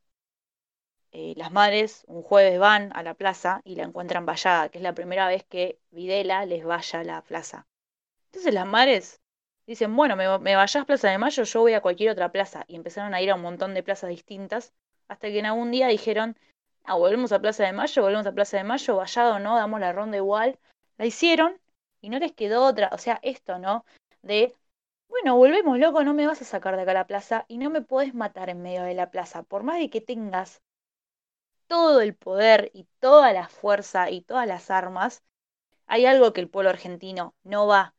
eh, 1.11 1.33
las 1.37 1.51
madres 1.51 2.03
un 2.07 2.21
jueves 2.23 2.59
van 2.59 2.91
a 2.95 3.03
la 3.03 3.13
plaza 3.13 3.61
y 3.63 3.75
la 3.75 3.83
encuentran 3.83 4.25
vallada, 4.25 4.69
que 4.69 4.79
es 4.79 4.83
la 4.83 4.93
primera 4.93 5.27
vez 5.27 5.43
que 5.43 5.79
Videla 5.91 6.45
les 6.45 6.65
vaya 6.65 6.99
a 6.99 7.03
la 7.03 7.21
plaza. 7.21 7.67
Entonces 8.25 8.53
las 8.53 8.65
madres 8.65 9.21
dicen, 9.67 9.95
bueno, 9.95 10.15
me, 10.15 10.39
me 10.39 10.55
vayas 10.55 10.85
Plaza 10.85 11.09
de 11.09 11.19
Mayo, 11.19 11.43
yo 11.43 11.61
voy 11.61 11.73
a 11.73 11.81
cualquier 11.81 12.11
otra 12.11 12.31
plaza. 12.31 12.65
Y 12.67 12.75
empezaron 12.75 13.13
a 13.13 13.21
ir 13.21 13.31
a 13.31 13.35
un 13.35 13.41
montón 13.41 13.73
de 13.75 13.83
plazas 13.83 14.09
distintas, 14.09 14.73
hasta 15.07 15.27
que 15.27 15.39
en 15.39 15.45
algún 15.45 15.71
día 15.71 15.87
dijeron, 15.87 16.37
ah, 16.85 16.95
volvemos 16.95 17.31
a 17.31 17.39
Plaza 17.39 17.65
de 17.65 17.73
Mayo, 17.73 18.01
volvemos 18.01 18.25
a 18.25 18.31
Plaza 18.31 18.57
de 18.57 18.63
Mayo, 18.63 18.95
vallado 18.95 19.35
o 19.35 19.39
no, 19.39 19.55
damos 19.55 19.79
la 19.79 19.93
ronda 19.93 20.17
igual. 20.17 20.57
La 20.97 21.05
hicieron 21.05 21.59
y 22.01 22.09
no 22.09 22.17
les 22.17 22.31
quedó 22.31 22.65
otra, 22.65 22.89
o 22.93 22.97
sea, 22.97 23.19
esto, 23.21 23.59
¿no? 23.59 23.85
De, 24.23 24.55
bueno, 25.09 25.35
volvemos, 25.35 25.79
loco, 25.79 26.03
no 26.03 26.13
me 26.13 26.27
vas 26.27 26.41
a 26.41 26.45
sacar 26.45 26.75
de 26.75 26.83
acá 26.83 26.93
la 26.93 27.07
plaza 27.07 27.45
y 27.47 27.57
no 27.57 27.69
me 27.69 27.81
podés 27.81 28.13
matar 28.13 28.49
en 28.49 28.61
medio 28.61 28.83
de 28.83 28.93
la 28.93 29.11
plaza, 29.11 29.43
por 29.43 29.63
más 29.63 29.79
de 29.79 29.89
que 29.89 30.01
tengas 30.01 30.61
todo 31.67 32.01
el 32.01 32.15
poder 32.15 32.71
y 32.73 32.85
toda 32.99 33.33
la 33.33 33.47
fuerza 33.47 34.09
y 34.09 34.21
todas 34.21 34.47
las 34.47 34.71
armas, 34.71 35.23
hay 35.87 36.05
algo 36.05 36.33
que 36.33 36.41
el 36.41 36.49
pueblo 36.49 36.69
argentino 36.69 37.35
no 37.43 37.67
va 37.67 37.95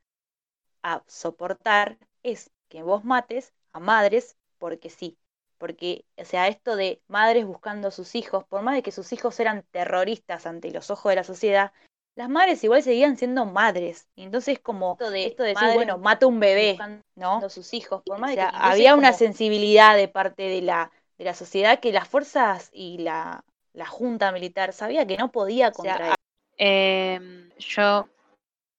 a 0.82 1.02
soportar, 1.06 1.98
es 2.22 2.50
que 2.68 2.82
vos 2.82 3.04
mates 3.04 3.54
a 3.72 3.80
madres 3.80 4.36
porque 4.58 4.90
sí. 4.90 5.18
Porque, 5.58 6.06
o 6.16 6.24
sea, 6.24 6.48
esto 6.48 6.76
de 6.76 7.02
madres 7.06 7.46
buscando 7.46 7.88
a 7.88 7.90
sus 7.90 8.14
hijos, 8.14 8.44
por 8.44 8.62
más 8.62 8.74
de 8.74 8.82
que 8.82 8.92
sus 8.92 9.12
hijos 9.12 9.38
eran 9.40 9.62
terroristas 9.70 10.46
ante 10.46 10.70
los 10.70 10.90
ojos 10.90 11.10
de 11.10 11.16
la 11.16 11.24
sociedad, 11.24 11.72
las 12.16 12.28
madres 12.28 12.62
igual 12.64 12.82
seguían 12.82 13.16
siendo 13.16 13.46
madres. 13.46 14.08
Y 14.16 14.24
entonces 14.24 14.58
como 14.58 14.92
esto 14.92 15.10
de, 15.10 15.26
esto 15.26 15.42
de 15.42 15.50
decir, 15.50 15.62
madre 15.62 15.76
bueno, 15.76 15.98
mata 15.98 16.26
un 16.26 16.40
bebé, 16.40 16.78
¿no? 17.16 17.38
a 17.38 17.48
sus 17.48 17.72
hijos, 17.74 18.02
por 18.02 18.16
O 18.16 18.20
más 18.20 18.30
de 18.30 18.36
sea, 18.36 18.50
que 18.50 18.56
había 18.56 18.94
una 18.94 19.08
como- 19.08 19.18
sensibilidad 19.18 19.96
de 19.96 20.08
parte 20.08 20.42
de 20.42 20.62
la, 20.62 20.90
de 21.18 21.24
la 21.24 21.34
sociedad 21.34 21.80
que 21.80 21.92
las 21.92 22.08
fuerzas 22.08 22.70
y 22.72 22.98
la, 22.98 23.44
la 23.72 23.86
junta 23.86 24.32
militar 24.32 24.72
sabía 24.72 25.06
que 25.06 25.16
no 25.16 25.30
podía 25.32 25.70
sea, 25.72 25.96
contra 25.96 26.14
Eh, 26.58 27.48
yo, 27.58 28.08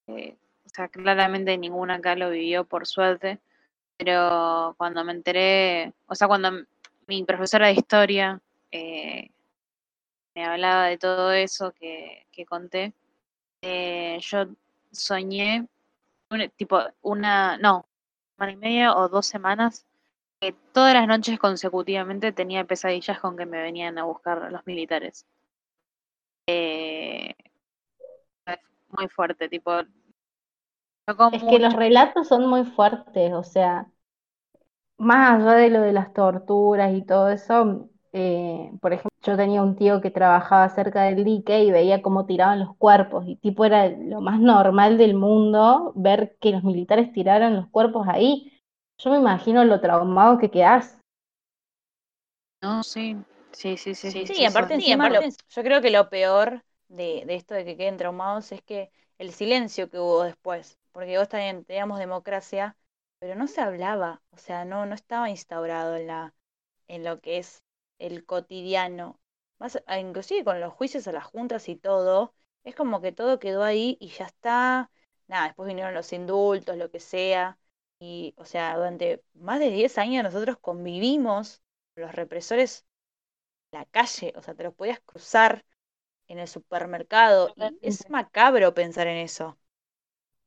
eh, 0.07 0.35
o 0.65 0.69
sea, 0.69 0.87
claramente 0.89 1.57
ninguna 1.57 1.95
acá 1.95 2.15
lo 2.15 2.29
vivió 2.29 2.65
por 2.65 2.85
suerte, 2.87 3.39
pero 3.97 4.75
cuando 4.77 5.03
me 5.05 5.13
enteré, 5.13 5.93
o 6.07 6.15
sea, 6.15 6.27
cuando 6.27 6.51
mi 7.07 7.23
profesora 7.25 7.67
de 7.67 7.73
historia 7.73 8.41
eh, 8.71 9.31
me 10.35 10.45
hablaba 10.45 10.87
de 10.87 10.97
todo 10.97 11.31
eso 11.31 11.71
que, 11.73 12.25
que 12.31 12.45
conté, 12.45 12.93
eh, 13.62 14.19
yo 14.21 14.47
soñé, 14.91 15.67
un- 16.32 16.50
tipo, 16.58 16.80
una, 17.02 17.58
no, 17.60 17.88
semana 18.38 18.54
y 18.54 18.58
media 18.58 18.95
o 18.97 19.10
dos 19.10 19.28
semanas, 19.28 19.86
que 20.41 20.54
todas 20.74 20.93
las 20.95 21.08
noches 21.08 21.39
consecutivamente 21.39 22.32
tenía 22.34 22.65
pesadillas 22.65 23.19
con 23.21 23.38
que 23.38 23.45
me 23.47 23.62
venían 23.62 23.97
a 24.00 24.06
buscar 24.06 24.52
los 24.52 24.65
militares. 24.67 25.26
Eh, 26.47 27.34
muy 28.89 29.08
fuerte, 29.10 29.50
tipo. 29.50 29.71
tocó 31.06 31.30
Es 31.32 31.43
que 31.43 31.60
los 31.60 31.74
relatos 31.74 32.28
son 32.30 32.47
muy 32.47 32.63
fuertes, 32.65 33.34
o 33.34 33.43
sea, 33.43 33.91
más 34.97 35.41
allá 35.41 35.54
de 35.56 35.69
lo 35.69 35.82
de 35.82 35.93
las 35.93 36.13
torturas 36.13 36.93
y 36.93 37.04
todo 37.06 37.30
eso, 37.30 37.89
eh, 38.13 38.71
por 38.82 38.93
ejemplo, 38.93 39.11
yo 39.23 39.38
tenía 39.38 39.62
un 39.63 39.75
tío 39.75 40.01
que 40.01 40.12
trabajaba 40.12 40.69
cerca 40.69 41.03
del 41.03 41.23
dique 41.23 41.63
y 41.63 41.71
veía 41.71 42.01
cómo 42.01 42.25
tiraban 42.25 42.60
los 42.60 42.75
cuerpos 42.77 43.25
y 43.27 43.36
tipo 43.38 43.65
era 43.65 43.88
lo 43.89 44.21
más 44.21 44.39
normal 44.39 44.97
del 44.97 45.13
mundo 45.15 45.93
ver 45.95 46.38
que 46.41 46.51
los 46.51 46.63
militares 46.63 47.12
tiraron 47.13 47.55
los 47.55 47.67
cuerpos 47.69 48.07
ahí. 48.10 48.51
Yo 48.99 49.12
me 49.12 49.17
imagino 49.17 49.63
lo 49.65 49.79
traumado 49.81 50.38
que 50.38 50.51
quedás. 50.51 50.99
No, 52.62 52.84
sí, 52.84 53.15
sí, 53.51 53.77
sí, 53.77 53.95
sí. 53.95 54.12
Sí, 54.12 54.25
sí, 54.25 54.34
y 54.39 54.45
aparte 54.45 54.73
sí. 54.73 54.73
encima 54.75 55.10
lo- 55.10 55.25
yo 55.49 55.63
creo 55.63 55.81
que 55.81 55.91
lo 55.91 56.10
peor 56.10 56.63
de, 56.88 57.23
de 57.25 57.36
esto 57.36 57.53
de 57.53 57.65
que 57.65 57.77
queden 57.77 57.97
traumados 57.97 58.51
es 58.51 58.62
que 58.63 58.91
el 59.17 59.31
silencio 59.34 59.89
que 59.89 59.99
hubo 59.99 60.23
después, 60.23 60.77
porque 60.91 61.17
vos 61.17 61.29
también 61.29 61.63
teníamos 61.65 61.99
democracia, 61.99 62.75
pero 63.19 63.36
no 63.36 63.47
se 63.47 63.62
hablaba, 63.62 64.21
o 64.31 64.38
sea, 64.38 64.65
no, 64.65 64.86
no 64.86 64.95
estaba 64.95 65.29
instaurado 65.29 65.95
en 65.95 66.07
la, 66.07 66.34
en 66.88 67.03
lo 67.03 67.19
que 67.21 67.38
es 67.39 67.63
el 68.01 68.25
cotidiano. 68.25 69.19
Más, 69.59 69.81
inclusive 69.99 70.43
con 70.43 70.59
los 70.59 70.73
juicios 70.73 71.07
a 71.07 71.11
las 71.11 71.25
juntas 71.25 71.69
y 71.69 71.75
todo, 71.75 72.33
es 72.63 72.75
como 72.75 73.01
que 73.01 73.11
todo 73.11 73.39
quedó 73.39 73.63
ahí 73.63 73.97
y 73.99 74.09
ya 74.09 74.25
está. 74.25 74.91
Nada, 75.27 75.45
después 75.47 75.67
vinieron 75.67 75.93
los 75.93 76.11
indultos, 76.13 76.77
lo 76.77 76.89
que 76.91 76.99
sea. 76.99 77.57
Y, 77.99 78.33
o 78.37 78.45
sea, 78.45 78.75
durante 78.77 79.23
más 79.35 79.59
de 79.59 79.69
10 79.69 79.97
años 79.97 80.23
nosotros 80.23 80.57
convivimos 80.59 81.61
con 81.93 82.03
los 82.03 82.15
represores 82.15 82.85
en 83.71 83.79
la 83.79 83.85
calle, 83.85 84.33
o 84.35 84.41
sea, 84.41 84.55
te 84.55 84.63
los 84.63 84.73
podías 84.73 84.99
cruzar 85.01 85.65
en 86.27 86.39
el 86.39 86.47
supermercado. 86.47 87.53
Y 87.57 87.77
es 87.81 88.09
macabro 88.09 88.73
pensar 88.73 89.07
en 89.07 89.17
eso. 89.17 89.57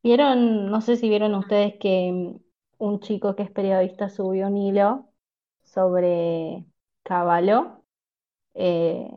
Vieron, 0.03 0.71
no 0.71 0.81
sé 0.81 0.97
si 0.97 1.09
vieron 1.09 1.35
ustedes 1.35 1.75
que 1.81 2.13
mm, 2.13 2.39
un 2.79 3.01
chico 3.01 3.35
que 3.35 3.43
es 3.45 3.51
periodista 3.51 4.09
subió 4.09 4.49
un 4.49 4.57
hilo 4.57 5.09
sobre 5.65 6.65
Cavallo, 7.05 7.85
eh, 8.55 9.09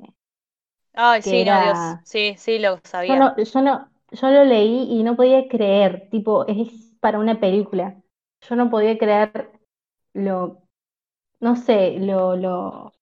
Ay, 0.96 1.22
sí, 1.22 1.46
no, 1.46 1.60
Dios. 1.62 1.80
era, 1.80 2.04
Sí, 2.04 2.36
sí, 2.38 2.60
lo 2.60 2.82
yo 3.08 3.16
sabía. 3.16 3.18
no, 3.18 3.36
yo 3.38 3.62
no, 3.62 3.90
yo 4.12 4.30
lo 4.32 4.44
leí 4.46 4.84
y 5.00 5.04
no 5.04 5.16
podía 5.16 5.48
creer, 5.48 6.10
tipo, 6.12 6.46
es 6.48 6.96
para 7.00 7.20
una 7.20 7.40
película. 7.40 8.02
Yo 8.42 8.56
no 8.56 8.70
podía 8.70 8.98
creer 8.98 9.52
lo, 10.14 10.64
no 11.42 11.56
sé, 11.58 12.00
lo, 12.00 12.36
lo, 12.38 12.94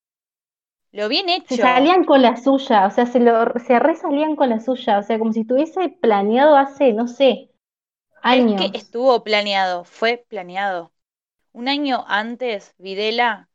Lo 0.91 1.09
bien 1.09 1.29
se 1.47 1.57
hecho. 1.57 1.57
salían 1.57 2.03
con 2.03 2.21
la 2.21 2.37
suya, 2.37 2.85
o 2.85 2.91
sea, 2.91 3.07
se 3.07 3.19
lo, 3.19 3.51
se 3.65 3.79
resalían 3.79 4.35
con 4.35 4.49
la 4.49 4.59
suya, 4.59 4.99
o 4.99 5.01
sea, 5.03 5.17
como 5.17 5.33
si 5.33 5.39
estuviese 5.41 5.89
planeado 6.01 6.55
hace, 6.57 6.93
no 6.93 7.07
sé, 7.07 7.49
Es 8.29 8.45
que 8.55 8.69
años. 8.69 8.75
estuvo 8.75 9.23
planeado, 9.23 9.83
fue 9.83 10.17
planeado. 10.29 10.93
Un 11.53 11.67
año 11.69 12.05
antes, 12.07 12.75
Videla 12.77 13.49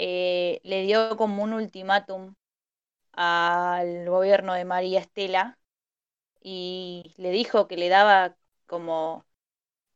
eh, 0.00 0.60
le 0.64 0.82
dio 0.82 1.16
como 1.16 1.42
un 1.42 1.52
ultimátum 1.54 2.36
al 3.12 4.08
gobierno 4.08 4.54
de 4.54 4.64
María 4.64 5.00
Estela 5.00 5.58
y 6.42 7.14
le 7.18 7.30
dijo 7.32 7.68
que 7.68 7.76
le 7.76 7.88
daba 7.88 8.36
como 8.66 9.26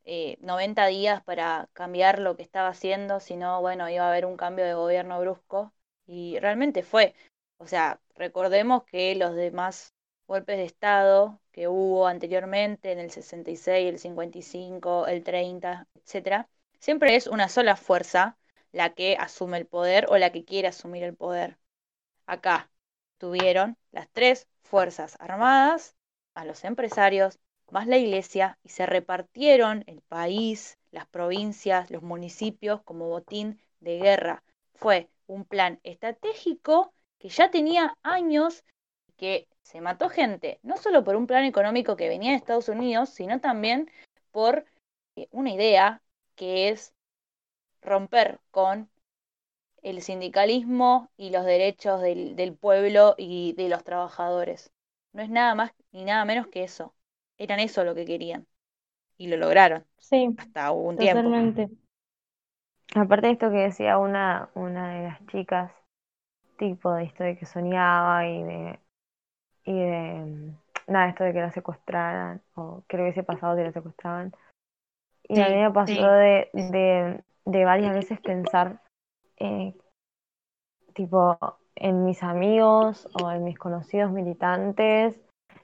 eh, 0.04 0.38
90 0.40 0.86
días 0.86 1.22
para 1.24 1.68
cambiar 1.74 2.18
lo 2.18 2.36
que 2.36 2.42
estaba 2.42 2.68
haciendo, 2.68 3.20
si 3.20 3.36
no, 3.36 3.60
bueno, 3.60 3.88
iba 3.90 4.04
a 4.06 4.10
haber 4.10 4.26
un 4.26 4.36
cambio 4.36 4.64
de 4.64 4.74
gobierno 4.74 5.20
brusco. 5.20 5.72
Y 6.06 6.38
realmente 6.40 6.82
fue. 6.82 7.14
O 7.58 7.66
sea, 7.68 8.00
recordemos 8.16 8.84
que 8.84 9.14
los 9.14 9.34
demás 9.36 9.94
golpes 10.26 10.56
de 10.58 10.64
Estado 10.64 11.40
que 11.52 11.68
hubo 11.68 12.06
anteriormente 12.08 12.92
en 12.92 12.98
el 12.98 13.10
66, 13.12 13.88
el 13.88 13.98
55, 14.00 15.06
el 15.06 15.22
30, 15.24 15.86
etcétera, 15.94 16.48
siempre 16.80 17.16
es 17.16 17.26
una 17.28 17.48
sola 17.48 17.76
fuerza 17.76 18.36
la 18.72 18.94
que 18.94 19.16
asume 19.18 19.58
el 19.58 19.66
poder 19.66 20.06
o 20.08 20.18
la 20.18 20.32
que 20.32 20.44
quiere 20.44 20.68
asumir 20.68 21.02
el 21.04 21.14
poder. 21.14 21.58
Acá 22.26 22.70
tuvieron 23.18 23.76
las 23.92 24.08
tres 24.10 24.48
fuerzas 24.62 25.16
armadas, 25.20 25.94
a 26.34 26.44
los 26.44 26.64
empresarios, 26.64 27.38
más 27.70 27.86
la 27.86 27.98
iglesia, 27.98 28.58
y 28.62 28.70
se 28.70 28.86
repartieron 28.86 29.84
el 29.86 30.00
país, 30.02 30.78
las 30.90 31.06
provincias, 31.06 31.90
los 31.90 32.02
municipios 32.02 32.82
como 32.82 33.08
botín 33.08 33.60
de 33.80 33.98
guerra. 33.98 34.42
fue 34.74 35.08
un 35.26 35.44
plan 35.44 35.78
estratégico 35.84 36.92
que 37.18 37.28
ya 37.28 37.50
tenía 37.50 37.96
años, 38.02 38.64
que 39.16 39.46
se 39.62 39.80
mató 39.80 40.08
gente, 40.08 40.58
no 40.62 40.76
solo 40.76 41.04
por 41.04 41.16
un 41.16 41.26
plan 41.26 41.44
económico 41.44 41.96
que 41.96 42.08
venía 42.08 42.32
de 42.32 42.36
Estados 42.38 42.68
Unidos, 42.68 43.10
sino 43.10 43.40
también 43.40 43.90
por 44.32 44.64
eh, 45.16 45.28
una 45.30 45.52
idea 45.52 46.02
que 46.34 46.70
es 46.70 46.94
romper 47.82 48.40
con 48.50 48.88
el 49.82 50.00
sindicalismo 50.00 51.10
y 51.16 51.30
los 51.30 51.44
derechos 51.44 52.00
del, 52.00 52.36
del, 52.36 52.54
pueblo 52.54 53.14
y 53.18 53.52
de 53.54 53.68
los 53.68 53.84
trabajadores. 53.84 54.72
No 55.12 55.22
es 55.22 55.30
nada 55.30 55.54
más 55.54 55.72
ni 55.90 56.04
nada 56.04 56.24
menos 56.24 56.46
que 56.46 56.62
eso. 56.62 56.94
Eran 57.36 57.58
eso 57.60 57.84
lo 57.84 57.94
que 57.94 58.04
querían. 58.04 58.46
Y 59.18 59.26
lo 59.26 59.36
lograron. 59.36 59.84
Sí. 59.98 60.34
Hasta 60.38 60.70
un 60.70 60.96
totalmente. 60.96 61.66
tiempo. 61.66 61.82
Aparte 62.94 63.26
de 63.26 63.32
esto 63.32 63.50
que 63.50 63.56
decía 63.56 63.98
una, 63.98 64.50
una 64.54 64.94
de 64.94 65.02
las 65.04 65.26
chicas, 65.26 65.72
tipo 66.58 66.92
de 66.92 67.04
esto 67.04 67.24
de 67.24 67.36
que 67.36 67.46
soñaba 67.46 68.26
y 68.26 68.42
de 68.42 68.78
y 69.64 69.72
de 69.72 70.52
nada, 70.88 71.08
esto 71.08 71.24
de 71.24 71.32
que 71.32 71.40
la 71.40 71.52
secuestraran, 71.52 72.42
o 72.54 72.82
creo 72.86 73.04
que 73.04 73.10
ese 73.10 73.22
pasado 73.22 73.56
que 73.56 73.64
la 73.64 73.72
secuestraban. 73.72 74.32
Y 75.28 75.40
a 75.40 75.48
mí 75.48 75.56
me 75.56 75.70
pasó 75.70 76.02
de, 76.02 76.50
de, 76.52 77.22
de, 77.44 77.64
varias 77.64 77.94
veces 77.94 78.20
pensar, 78.20 78.80
eh, 79.38 79.74
tipo, 80.94 81.38
en 81.74 82.04
mis 82.04 82.22
amigos 82.22 83.08
o 83.22 83.30
en 83.30 83.44
mis 83.44 83.58
conocidos 83.58 84.12
militantes, 84.12 85.20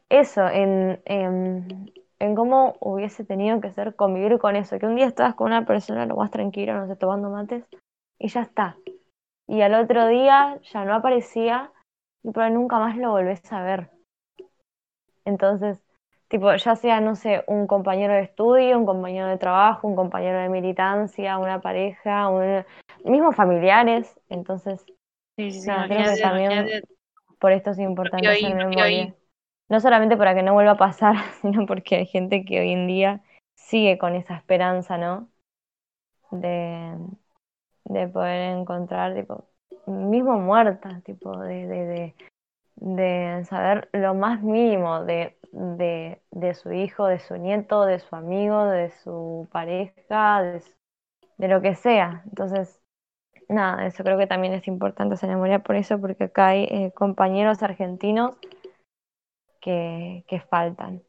eso, 0.09 0.47
en, 0.49 1.01
en, 1.05 1.93
en, 2.19 2.35
cómo 2.35 2.77
hubiese 2.81 3.25
tenido 3.25 3.61
que 3.61 3.73
ser 3.73 3.95
convivir 3.95 4.39
con 4.39 4.57
eso, 4.57 4.79
que 4.79 4.87
un 4.87 4.97
día 4.97 5.07
estabas 5.07 5.35
con 5.35 5.49
una 5.49 5.67
persona 5.67 6.07
lo 6.07 6.17
más 6.17 6.31
tranquilo, 6.31 6.75
no 6.75 6.87
sé, 6.87 6.97
tomando 6.97 7.31
mates, 7.31 7.65
y 8.19 8.29
ya 8.29 8.43
está. 8.43 8.77
Y 9.47 9.63
al 9.63 9.75
otro 9.75 10.07
día 10.09 10.59
ya 10.73 10.85
no 10.85 10.95
aparecía 10.95 11.73
y 12.23 12.31
por 12.31 12.43
ahí 12.43 12.53
nunca 12.53 12.79
más 12.79 12.97
lo 12.97 13.11
volvés 13.11 13.53
a 13.53 13.63
ver. 13.63 13.91
Entonces, 15.25 15.83
tipo, 16.29 16.55
ya 16.55 16.77
sea, 16.77 17.01
no 17.01 17.17
sé, 17.17 17.43
un 17.47 17.67
compañero 17.67 18.15
de 18.15 18.23
estudio, 18.23 18.79
un 18.79 18.87
compañero 18.87 19.27
de 19.27 19.39
trabajo, 19.39 19.89
un 19.89 19.97
compañero 19.97 20.39
de 20.39 20.49
militancia, 20.49 21.39
una 21.39 21.61
pareja, 21.61 22.29
un... 22.29 22.65
mismos 23.05 23.35
familiares. 23.35 24.19
Entonces, 24.29 24.85
sí, 25.37 25.51
sí, 25.51 25.69
creo 25.69 26.15
que 26.15 26.21
también 26.21 26.83
por 27.39 27.53
esto 27.53 27.71
es 27.71 27.79
importante 27.79 28.29
hacer 28.29 28.55
memoria. 28.55 29.15
No 29.71 29.81
solamente 29.81 30.17
para 30.17 30.35
que 30.35 30.43
no 30.43 30.55
vuelva 30.55 30.73
a 30.73 30.79
pasar, 30.79 31.15
sino 31.43 31.67
porque 31.67 31.97
hay 31.97 32.07
gente 32.07 32.45
que 32.45 32.61
hoy 32.61 32.73
en 32.73 32.87
día 32.87 33.21
sigue 33.55 33.99
con 33.99 34.15
esa 34.15 34.37
esperanza, 34.37 34.99
¿no? 34.99 35.29
De, 36.31 36.95
de 37.85 38.09
poder 38.09 38.57
encontrar, 38.57 39.15
tipo, 39.15 39.47
mismo 39.87 40.39
muerta, 40.39 41.01
tipo, 41.05 41.39
de, 41.39 41.67
de, 41.67 41.87
de, 41.87 42.15
de 42.77 43.45
saber 43.47 43.89
lo 43.93 44.15
más 44.15 44.43
mínimo 44.43 45.05
de, 45.05 45.38
de, 45.53 46.21
de, 46.31 46.55
su 46.55 46.73
hijo, 46.73 47.07
de 47.07 47.19
su 47.19 47.37
nieto, 47.37 47.85
de 47.85 48.01
su 48.01 48.15
amigo, 48.15 48.65
de 48.67 48.91
su 49.03 49.49
pareja, 49.51 50.43
de, 50.43 50.63
de, 51.37 51.49
lo 51.49 51.61
que 51.61 51.75
sea. 51.75 52.23
Entonces, 52.27 52.81
nada, 53.49 53.87
eso 53.87 54.03
creo 54.05 54.19
que 54.19 54.27
también 54.27 54.55
es 54.55 54.67
importante 54.69 55.15
hacer 55.15 55.29
memoria 55.29 55.61
por 55.61 55.77
eso, 55.77 56.01
porque 56.01 56.25
acá 56.25 56.49
hay 56.49 56.65
eh, 56.65 56.93
compañeros 56.95 57.63
argentinos 57.63 58.37
que, 59.61 60.25
que 60.29 60.41
faltan. 60.41 61.03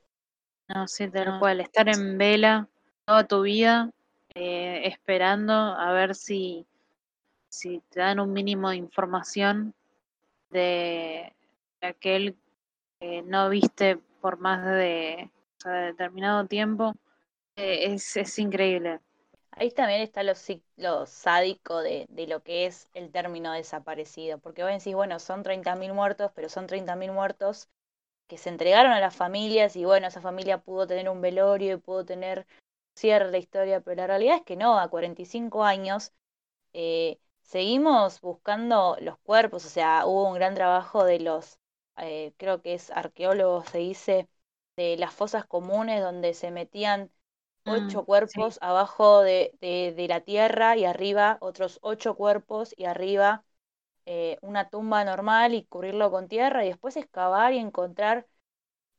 No, 0.67 0.87
sí, 0.87 1.09
tal 1.09 1.39
cual, 1.39 1.61
estar 1.61 1.89
en 1.89 2.17
vela 2.17 2.67
toda 3.05 3.25
tu 3.25 3.41
vida 3.41 3.91
eh, 4.35 4.81
esperando 4.85 5.53
a 5.53 5.91
ver 5.91 6.13
si 6.13 6.67
si 7.49 7.81
te 7.89 7.99
dan 7.99 8.19
un 8.19 8.31
mínimo 8.31 8.69
de 8.69 8.77
información 8.77 9.73
de, 10.51 11.33
aquel 11.81 12.37
que 12.99 13.21
no 13.23 13.49
viste 13.49 13.99
por 14.21 14.39
más 14.39 14.65
de, 14.65 15.31
determinado 15.65 16.45
tiempo, 16.47 16.93
eh, 17.55 17.93
es, 17.93 18.15
es, 18.17 18.39
increíble. 18.39 18.99
Ahí 19.51 19.71
también 19.71 20.01
está 20.01 20.23
lo, 20.23 20.33
lo 20.77 21.05
sádico 21.05 21.81
de, 21.81 22.05
de, 22.09 22.27
lo 22.27 22.41
que 22.43 22.65
es 22.65 22.89
el 22.93 23.11
término 23.11 23.51
desaparecido, 23.53 24.39
porque 24.39 24.63
vos 24.63 24.71
decís, 24.71 24.95
bueno, 24.95 25.19
son 25.19 25.43
30.000 25.43 25.93
muertos, 25.93 26.31
pero 26.35 26.49
son 26.49 26.67
30.000 26.67 27.11
muertos 27.11 27.69
que 28.29 28.37
se 28.37 28.49
entregaron 28.49 28.91
a 28.93 28.99
las 29.01 29.15
familias 29.15 29.75
y 29.75 29.85
bueno, 29.85 30.07
esa 30.07 30.21
familia 30.21 30.59
pudo 30.59 30.87
tener 30.87 31.09
un 31.09 31.19
velorio 31.19 31.73
y 31.73 31.77
pudo 31.77 32.05
tener 32.05 32.45
cierre 32.95 33.31
de 33.31 33.39
historia, 33.39 33.81
pero 33.81 33.97
la 33.97 34.07
realidad 34.07 34.37
es 34.37 34.43
que 34.43 34.55
no, 34.55 34.79
a 34.79 34.89
45 34.89 35.63
años 35.63 36.13
eh, 36.73 37.19
seguimos 37.41 38.21
buscando 38.21 38.97
los 39.01 39.17
cuerpos, 39.19 39.65
o 39.65 39.69
sea, 39.69 40.05
hubo 40.05 40.27
un 40.29 40.35
gran 40.35 40.53
trabajo 40.55 41.03
de 41.05 41.19
los, 41.19 41.59
eh, 42.01 42.33
creo 42.37 42.61
que 42.61 42.73
es 42.73 42.91
arqueólogos, 42.91 43.69
se 43.69 43.79
dice, 43.79 44.29
de 44.75 44.97
las 44.97 45.13
fosas 45.13 45.45
comunes 45.45 46.01
donde 46.01 46.33
se 46.33 46.51
metían 46.51 47.11
mm, 47.65 47.69
ocho 47.71 48.05
cuerpos 48.05 48.59
abajo 48.61 49.21
de, 49.21 49.53
de, 49.61 50.07
la 50.07 50.21
tierra 50.21 50.77
y 50.77 50.85
arriba 50.85 51.37
otros 51.41 51.79
ocho 51.81 52.15
cuerpos 52.15 52.73
y 52.77 52.85
arriba 52.85 53.43
eh, 54.05 54.37
una 54.41 54.69
tumba 54.69 55.03
normal 55.03 55.53
y 55.53 55.65
cubrirlo 55.65 56.11
con 56.11 56.27
tierra 56.27 56.65
y 56.65 56.69
después 56.69 56.97
excavar 56.97 57.53
y 57.53 57.59
encontrar 57.59 58.27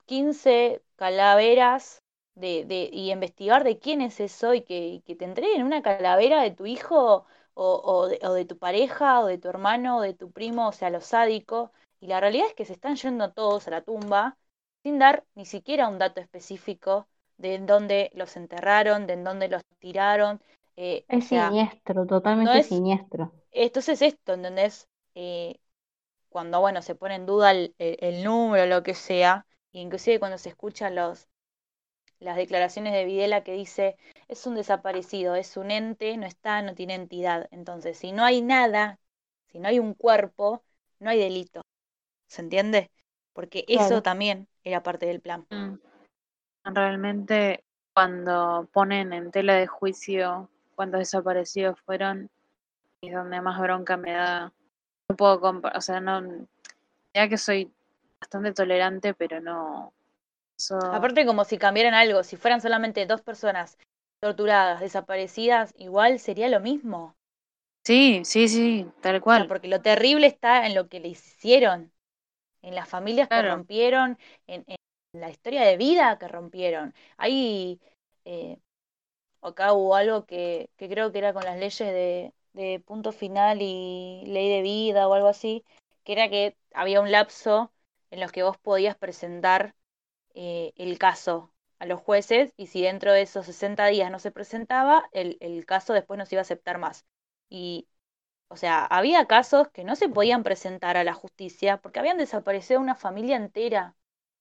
15 0.07 0.83
calaveras 0.97 2.03
de, 2.35 2.65
de, 2.65 2.91
y 2.93 3.11
investigar 3.13 3.65
de 3.65 3.79
quién 3.79 4.01
es 4.01 4.21
eso 4.21 4.55
y 4.55 4.63
que, 4.63 4.89
y 4.89 5.01
que 5.03 5.15
te 5.17 5.25
entreguen 5.25 5.65
una 5.65 5.83
calavera 5.83 6.43
de 6.43 6.51
tu 6.51 6.67
hijo 6.67 7.27
o, 7.55 8.09
de, 8.09 8.45
tu 8.45 8.59
pareja, 8.59 9.21
o 9.21 9.27
de 9.27 9.39
tu 9.39 9.49
hermano, 9.49 9.99
o 9.99 10.01
de 10.01 10.15
tu 10.15 10.31
primo, 10.33 10.69
o 10.69 10.73
sea, 10.73 10.91
lo 10.91 11.01
sádico. 11.01 11.73
Y 12.01 12.07
la 12.09 12.21
realidad 12.21 12.47
es 12.49 12.55
que 12.55 12.65
se 12.65 12.73
están 12.75 12.97
yendo 12.97 13.33
todos 13.33 13.69
a 13.69 13.71
la 13.73 13.83
tumba 13.83 14.37
sin 14.83 14.99
dar 14.99 15.25
ni 15.35 15.47
siquiera 15.47 15.89
un 15.89 15.99
dato 15.99 16.21
específico 16.21 17.09
de 17.37 17.55
en 17.55 17.67
dónde 17.67 18.11
los 18.15 18.37
enterraron, 18.37 19.07
de 19.07 19.15
en 19.15 19.25
dónde 19.25 19.49
los 19.49 19.63
tiraron. 19.79 20.41
Eh, 20.77 21.05
es 21.09 21.25
siniestro, 21.27 22.07
totalmente 22.07 22.63
siniestro. 22.63 23.33
Entonces 23.53 24.03
esto, 24.03 24.35
¿entendés? 24.35 24.89
Eh, 25.15 25.61
cuando, 26.31 26.61
bueno, 26.61 26.83
se 26.83 26.95
pone 26.95 27.17
en 27.17 27.27
duda 27.27 27.53
el, 27.53 27.75
el, 27.79 27.97
el 28.01 28.25
número, 28.25 28.67
lo 28.67 28.83
que 28.83 28.95
sea, 28.95 29.47
inclusive 29.73 30.19
cuando 30.21 30.39
se 30.39 30.51
escuchan 30.51 30.95
los, 30.95 31.29
las 32.21 32.37
declaraciones 32.37 32.93
de 32.93 33.05
Videla 33.05 33.43
que 33.45 33.53
dice 33.53 33.97
es 34.29 34.47
un 34.47 34.55
desaparecido, 34.55 35.35
es 35.35 35.57
un 35.57 35.71
ente, 35.73 36.17
no 36.17 36.27
está, 36.27 36.63
no 36.63 36.75
tiene 36.75 36.95
entidad. 36.95 37.49
Entonces, 37.51 37.99
si 37.99 38.13
no 38.13 38.25
hay 38.25 38.43
nada, 38.43 39.01
si 39.53 39.59
no 39.59 39.69
hay 39.69 39.79
un 39.81 39.95
cuerpo, 39.95 40.63
no 41.01 41.11
hay 41.11 41.19
delito. 41.19 41.63
¿Se 42.31 42.43
entiende? 42.43 42.91
Porque 43.33 43.65
eso 43.67 44.03
también 44.03 44.47
era 44.63 44.85
parte 44.85 45.07
del 45.07 45.21
plan. 45.21 45.47
Mm. 45.51 45.75
Realmente, 46.65 47.65
cuando 47.93 48.69
ponen 48.73 49.13
en 49.13 49.33
tela 49.33 49.55
de 49.55 49.67
juicio 49.67 50.49
cuántos 50.77 51.01
desaparecidos 51.01 51.81
fueron, 51.81 52.31
es 53.03 53.13
donde 53.13 53.41
más 53.41 53.61
bronca 53.61 53.97
me 53.97 54.13
da. 54.13 54.53
No 55.09 55.17
puedo 55.17 55.41
o 55.75 55.81
sea, 55.81 56.01
no, 56.01 56.47
ya 57.13 57.29
que 57.29 57.37
soy 57.37 57.73
bastante 58.21 58.53
tolerante, 58.53 59.13
pero 59.13 59.41
no, 59.41 59.93
Aparte 60.93 61.27
como 61.27 61.45
si 61.45 61.59
cambiaran 61.59 61.95
algo, 61.95 62.23
si 62.23 62.37
fueran 62.37 62.61
solamente 62.61 63.07
dos 63.07 63.23
personas 63.23 63.79
torturadas, 64.21 64.81
desaparecidas, 64.81 65.75
igual 65.77 66.21
sería 66.21 66.49
lo 66.49 66.61
mismo. 66.61 67.17
Sí, 67.85 68.21
sí, 68.25 68.47
sí, 68.47 68.87
tal 69.01 69.21
cual. 69.23 69.49
porque 69.49 69.69
lo 69.69 69.81
terrible 69.81 70.27
está 70.27 70.67
en 70.67 70.75
lo 70.75 70.89
que 70.89 71.01
le 71.01 71.09
hicieron, 71.09 71.91
en 72.63 72.75
las 72.75 72.89
familias 72.89 73.29
que 73.29 73.43
rompieron, 73.43 74.19
en, 74.47 74.65
la 75.13 75.31
historia 75.31 75.63
de 75.63 75.77
vida 75.77 76.19
que 76.19 76.29
rompieron. 76.29 76.95
Ahí, 77.17 77.81
eh, 78.25 78.59
acá 79.43 79.73
hubo 79.73 79.97
algo 79.97 80.27
que, 80.27 80.71
que, 80.77 80.89
creo 80.89 81.13
que 81.13 81.19
era 81.19 81.33
con 81.33 81.45
las 81.45 81.59
leyes 81.59 81.79
de, 81.79 82.33
de 82.53 82.81
punto 82.81 83.13
final 83.13 83.61
y 83.63 84.25
ley 84.27 84.49
de 84.49 84.63
vida 84.63 85.09
o 85.09 85.15
algo 85.15 85.29
así, 85.29 85.65
que 86.05 86.13
era 86.13 86.29
que 86.29 86.57
había 86.75 87.01
un 87.01 87.11
lapso 87.11 87.73
en 88.11 88.21
los 88.21 88.33
que 88.33 88.43
vos 88.43 88.59
podías 88.59 88.97
presentar 88.97 89.75
eh, 90.35 90.73
el 90.77 90.99
caso 90.99 91.53
a 91.79 91.87
los 91.87 92.01
jueces 92.01 92.53
y 92.57 92.67
si 92.69 92.83
dentro 92.83 93.13
de 93.13 93.23
esos 93.23 93.47
60 93.47 93.87
días 93.87 94.11
no 94.11 94.19
se 94.19 94.31
presentaba, 94.31 95.09
el, 95.13 95.39
el 95.41 95.67
caso 95.67 95.93
después 95.93 96.19
no 96.19 96.27
se 96.27 96.37
iba 96.37 96.41
a 96.41 96.43
aceptar 96.43 96.79
más. 96.79 97.07
Y, 97.49 97.89
o 98.53 98.57
sea, 98.57 98.85
había 98.85 99.27
casos 99.27 99.69
que 99.69 99.85
no 99.85 99.95
se 99.95 100.09
podían 100.09 100.43
presentar 100.43 100.97
a 100.97 101.05
la 101.05 101.15
justicia 101.15 101.77
porque 101.77 102.01
habían 102.01 102.19
desaparecido 102.19 102.81
una 102.81 102.97
familia 102.97 103.37
entera. 103.37 103.95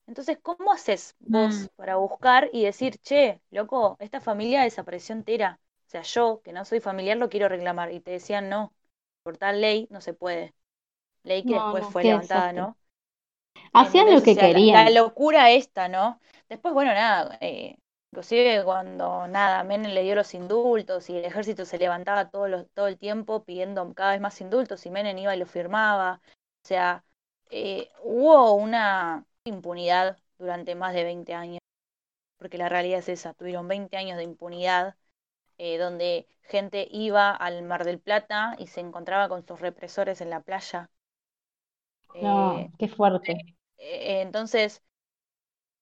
Entonces, 0.08 0.40
¿cómo 0.42 0.72
haces 0.74 1.16
vos 1.20 1.54
mm. 1.54 1.68
para 1.76 1.98
buscar 1.98 2.50
y 2.52 2.64
decir, 2.64 2.98
che, 2.98 3.40
loco, 3.52 3.98
esta 4.00 4.20
familia 4.20 4.64
desapareció 4.64 5.14
entera? 5.14 5.60
O 5.86 5.90
sea, 5.92 6.02
yo, 6.02 6.42
que 6.44 6.54
no 6.54 6.66
soy 6.66 6.80
familiar, 6.80 7.18
lo 7.18 7.30
quiero 7.30 7.50
reclamar. 7.50 7.94
Y 7.94 8.00
te 8.00 8.10
decían, 8.10 8.50
no, 8.50 8.74
por 9.22 9.38
tal 9.38 9.62
ley 9.62 9.88
no 9.92 10.02
se 10.02 10.16
puede. 10.16 10.56
Ley 11.22 11.44
que 11.44 11.54
después 11.54 11.86
fue 11.86 12.04
levantada, 12.04 12.52
¿no? 12.52 12.78
Hacían 13.74 14.12
lo 14.12 14.24
que 14.24 14.36
querían. 14.36 14.86
La, 14.86 15.02
locura 15.02 15.52
esta, 15.52 15.88
¿no? 15.88 16.20
Después, 16.50 16.74
bueno, 16.74 16.92
nada, 16.96 17.38
eh, 17.42 17.78
Inclusive 18.12 18.64
cuando 18.64 19.28
nada, 19.28 19.64
Menem 19.64 19.92
le 19.94 20.04
dio 20.04 20.16
los 20.16 20.34
indultos 20.34 21.10
y 21.10 21.18
el 21.18 21.26
ejército 21.26 21.66
se 21.66 21.78
levantaba 21.78 22.30
todo, 22.30 22.66
todo 22.74 22.88
el 22.88 22.98
tiempo 22.98 23.44
pidiendo 23.44 23.94
cada 23.94 24.12
vez 24.14 24.22
más 24.22 24.42
indultos 24.42 24.86
y 24.86 24.92
Menem 24.92 25.18
iba 25.18 25.36
y 25.36 25.40
lo 25.40 25.46
firmaba. 25.46 26.22
O 26.64 26.68
sea, 26.68 27.04
eh, 27.52 27.90
hubo 28.04 28.54
una 28.54 29.26
impunidad 29.44 30.18
durante 30.38 30.76
más 30.76 30.94
de 30.94 31.04
20 31.04 31.34
años, 31.34 31.60
porque 32.38 32.58
la 32.58 32.70
realidad 32.70 33.00
es 33.00 33.10
esa, 33.10 33.34
tuvieron 33.36 33.68
20 33.68 33.98
años 33.98 34.18
de 34.18 34.24
impunidad 34.24 34.96
eh, 35.60 35.78
donde 35.78 36.28
gente 36.44 36.88
iba 36.92 37.32
al 37.32 37.64
Mar 37.64 37.86
del 37.86 38.00
Plata 38.00 38.56
y 38.60 38.68
se 38.68 38.82
encontraba 38.82 39.30
con 39.30 39.46
sus 39.48 39.62
represores 39.62 40.22
en 40.22 40.32
la 40.32 40.42
playa. 40.42 40.90
No, 42.22 42.70
Eh, 42.70 42.72
qué 42.78 42.88
fuerte. 42.88 43.38
eh, 43.78 44.22
entonces, 44.22 44.82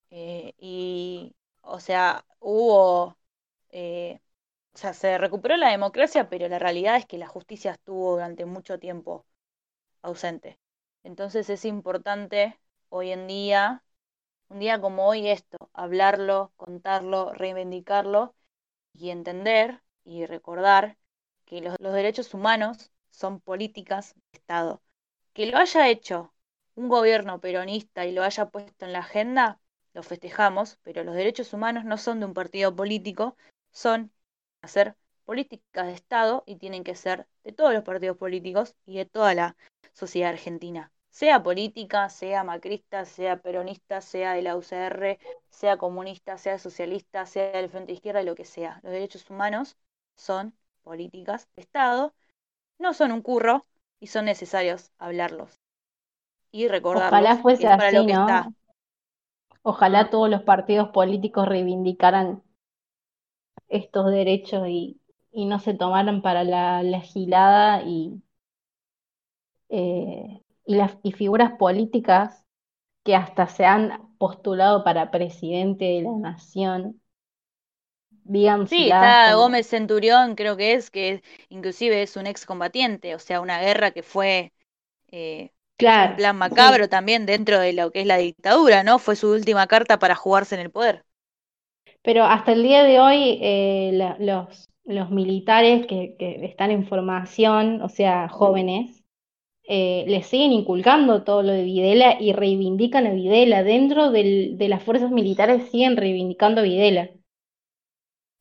y, 0.10 1.34
o 1.68 1.80
sea, 1.80 2.26
hubo, 2.40 3.18
eh, 3.70 4.20
o 4.74 4.78
sea, 4.78 4.94
se 4.94 5.18
recuperó 5.18 5.58
la 5.58 5.72
democracia, 5.72 6.30
pero 6.30 6.48
la 6.50 6.60
realidad 6.60 6.98
es 6.98 7.06
que 7.06 7.18
la 7.18 7.28
justicia 7.28 7.72
estuvo 7.74 8.14
durante 8.14 8.46
mucho 8.46 8.80
tiempo 8.80 9.26
ausente. 10.02 10.60
Entonces 11.04 11.50
es 11.50 11.66
importante 11.66 12.60
hoy 12.90 13.12
en 13.12 13.28
día, 13.28 13.84
un 14.50 14.60
día 14.60 14.80
como 14.82 15.08
hoy, 15.08 15.30
esto, 15.30 15.58
hablarlo, 15.74 16.54
contarlo, 16.58 17.34
reivindicarlo 17.34 18.36
y 18.94 19.10
entender 19.12 19.82
y 20.06 20.26
recordar 20.26 20.98
que 21.46 21.62
los, 21.62 21.76
los 21.80 21.94
derechos 21.94 22.34
humanos 22.34 22.92
son 23.12 23.40
políticas 23.42 24.16
de 24.16 24.40
Estado. 24.40 24.82
Que 25.34 25.48
lo 25.48 25.58
haya 25.58 25.88
hecho 25.90 26.34
un 26.76 26.90
gobierno 26.90 27.40
peronista 27.42 28.06
y 28.06 28.12
lo 28.14 28.24
haya 28.24 28.50
puesto 28.50 28.86
en 28.86 28.94
la 28.94 29.00
agenda, 29.00 29.60
lo 29.98 30.04
festejamos, 30.04 30.78
pero 30.84 31.04
los 31.04 31.16
derechos 31.16 31.54
humanos 31.54 31.84
no 31.84 31.98
son 31.98 32.20
de 32.20 32.28
un 32.28 32.36
partido 32.36 32.74
político, 32.76 33.36
son 33.72 34.12
hacer 34.62 34.96
políticas 35.26 35.88
de 35.88 35.94
Estado 35.94 36.44
y 36.46 36.58
tienen 36.58 36.84
que 36.84 36.94
ser 36.94 37.26
de 37.44 37.52
todos 37.52 37.74
los 37.74 37.84
partidos 37.84 38.16
políticos 38.16 38.76
y 38.86 38.98
de 38.98 39.06
toda 39.06 39.34
la 39.34 39.58
sociedad 39.94 40.30
argentina. 40.30 40.92
Sea 41.10 41.42
política, 41.42 42.10
sea 42.10 42.44
macrista, 42.44 43.06
sea 43.06 43.38
peronista, 43.38 44.02
sea 44.02 44.34
de 44.34 44.44
la 44.44 44.56
UCR, 44.56 45.18
sea 45.50 45.78
comunista, 45.78 46.38
sea 46.38 46.60
socialista, 46.60 47.26
sea 47.26 47.52
del 47.54 47.70
Frente 47.70 47.94
Izquierda, 47.94 48.22
lo 48.22 48.36
que 48.36 48.46
sea. 48.46 48.80
Los 48.84 48.92
derechos 48.92 49.28
humanos 49.32 49.78
son 50.16 50.54
políticas 50.84 51.48
de 51.56 51.64
Estado, 51.64 52.14
no 52.78 52.94
son 52.94 53.12
un 53.12 53.24
curro 53.24 53.66
y 54.00 54.08
son 54.08 54.26
necesarios 54.26 54.92
hablarlos 55.00 55.60
y 56.52 56.68
recordarlos. 56.68 57.20
Ojalá 57.20 57.36
que 57.36 57.42
fuese 57.42 57.64
es 57.64 57.70
para 57.70 57.92
lo 57.92 58.06
que 58.06 58.14
¿no? 58.14 58.28
está. 58.28 58.52
Ojalá 59.68 60.10
todos 60.10 60.32
los 60.32 60.42
partidos 60.42 60.90
políticos 60.90 61.48
reivindicaran 61.48 62.42
estos 63.70 64.12
derechos 64.12 64.68
y, 64.68 65.00
y 65.32 65.46
no 65.46 65.60
se 65.62 65.74
tomaran 65.74 66.22
para 66.22 66.44
la, 66.44 66.84
la 66.84 67.00
gilada 67.02 67.82
y, 67.84 68.22
eh, 69.70 70.42
y, 70.66 70.76
las, 70.76 70.98
y 71.04 71.12
figuras 71.14 71.54
políticas 71.58 72.44
que 73.06 73.16
hasta 73.16 73.48
se 73.48 73.66
han 73.66 74.16
postulado 74.18 74.84
para 74.86 75.12
presidente 75.12 75.86
de 75.86 76.04
la 76.04 76.12
nación. 76.18 77.02
Digan 78.34 78.64
Sí, 78.66 78.92
está 78.92 79.16
como 79.24 79.36
Gómez 79.36 79.68
Centurión, 79.68 80.36
creo 80.36 80.58
que 80.58 80.74
es, 80.74 80.92
que 80.92 81.24
inclusive 81.50 82.02
es 82.04 82.18
un 82.18 82.28
excombatiente, 82.28 83.16
o 83.16 83.20
sea, 83.20 83.40
una 83.42 83.60
guerra 83.62 83.92
que 83.92 84.04
fue 84.04 84.52
eh, 85.10 85.52
un 85.94 86.12
claro, 86.12 86.18
plan 86.18 86.38
sí, 86.50 86.56
macabro 86.56 86.90
también 86.90 87.26
dentro 87.26 87.60
de 87.60 87.74
lo 87.74 87.92
que 87.92 88.02
es 88.02 88.08
la 88.08 88.18
dictadura, 88.18 88.84
¿no? 88.84 89.00
Fue 89.00 89.16
su 89.16 89.30
última 89.32 89.68
carta 89.68 90.00
para 90.00 90.16
jugarse 90.16 90.56
en 90.56 90.62
el 90.62 90.72
poder. 90.72 91.06
pero 92.04 92.24
hasta 92.26 92.54
el 92.54 92.64
día 92.64 92.84
de 92.84 93.00
hoy 93.00 93.40
eh, 93.42 93.92
la- 93.94 94.18
los, 94.20 94.70
los 94.86 95.10
militares 95.12 95.86
que, 95.88 96.16
que 96.18 96.46
están 96.46 96.72
en 96.72 96.86
formación, 96.88 97.82
o 97.82 97.90
sea, 97.90 98.30
jóvenes, 98.30 99.04
eh, 99.68 100.06
les 100.08 100.28
siguen 100.28 100.54
inculcando 100.54 101.24
todo 101.26 101.44
lo 101.44 101.54
de 101.54 101.64
Videla 101.64 102.22
y 102.22 102.34
reivindican 102.34 103.08
a 103.08 103.12
Videla. 103.14 103.64
Dentro 103.64 104.12
del- 104.12 104.58
de 104.58 104.70
las 104.70 104.84
fuerzas 104.84 105.12
militares 105.12 105.70
siguen 105.72 105.98
reivindicando 105.98 106.62
a 106.62 106.66
Videla. 106.66 107.12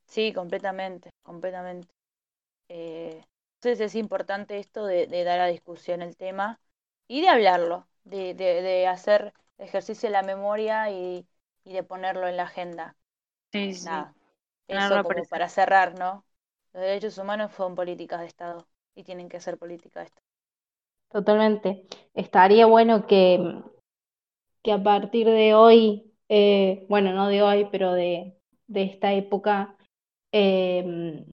Sí, 0.06 0.32
completamente, 0.32 1.10
completamente. 1.22 1.88
Eh, 2.68 3.24
entonces 3.56 3.80
es 3.80 3.94
importante 3.96 4.58
esto 4.58 4.86
de, 4.86 5.06
de 5.08 5.24
dar 5.24 5.40
a 5.40 5.46
discusión 5.48 6.02
el 6.02 6.16
tema 6.16 6.60
y 7.08 7.22
de 7.22 7.28
hablarlo, 7.28 7.88
de, 8.04 8.34
de, 8.34 8.62
de 8.62 8.86
hacer 8.86 9.32
ejercicio 9.58 10.08
de 10.08 10.12
la 10.12 10.22
memoria 10.22 10.90
y, 10.90 11.26
y 11.64 11.72
de 11.74 11.82
ponerlo 11.84 12.28
en 12.28 12.36
la 12.36 12.44
agenda. 12.44 12.96
Sí, 13.52 13.74
sí, 13.74 13.86
sí. 13.88 14.14
Nada, 14.70 15.00
eso 15.00 15.00
como 15.02 15.26
para 15.26 15.48
cerrar, 15.48 15.98
¿no? 15.98 16.24
Los 16.74 16.82
derechos 16.82 17.18
humanos 17.18 17.52
son 17.56 17.74
políticas 17.74 18.20
de 18.20 18.26
Estado 18.26 18.68
y 18.94 19.04
tienen 19.04 19.28
que 19.28 19.40
ser 19.40 19.58
políticas 19.58 20.02
de 20.04 20.06
Estado. 20.08 20.26
Totalmente. 21.10 21.86
Estaría 22.14 22.66
bueno 22.66 23.06
que, 23.08 23.60
que 24.62 24.72
a 24.72 24.82
partir 24.82 25.26
de 25.28 25.54
hoy, 25.54 26.12
eh, 26.28 26.86
bueno, 26.88 27.12
no 27.12 27.28
de 27.28 27.42
hoy, 27.42 27.68
pero 27.70 27.92
de, 27.92 28.34
de 28.66 28.82
esta 28.84 29.12
época, 29.14 29.76
eh, 30.32 31.24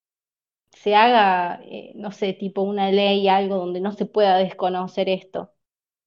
se 0.71 0.95
haga, 0.95 1.61
eh, 1.65 1.93
no 1.95 2.11
sé, 2.11 2.33
tipo 2.33 2.61
una 2.61 2.91
ley, 2.91 3.27
algo 3.29 3.57
donde 3.57 3.81
no 3.81 3.93
se 3.93 4.05
pueda 4.05 4.37
desconocer 4.37 5.09
esto, 5.09 5.53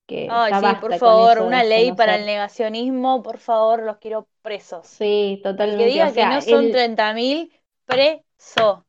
que 0.07 0.45
Ay, 0.45 0.55
sí, 0.55 0.75
por 0.77 0.95
favor, 0.95 1.39
una 1.41 1.63
ley 1.65 1.93
para 1.93 2.15
el 2.17 2.27
negacionismo, 2.27 3.23
por 3.23 3.39
favor, 3.39 3.83
los 3.83 3.99
quiero 3.99 4.29
presos. 4.43 4.87
Sí, 4.93 5.41
El 5.65 5.75
que 5.75 5.87
totalmente. 5.87 6.03
O 6.03 6.07
diga 6.07 6.13
que 6.15 6.27
no 6.27 6.41
son 6.41 6.71
el, 6.71 6.71
30.000, 6.71 7.53
preso, 7.87 8.87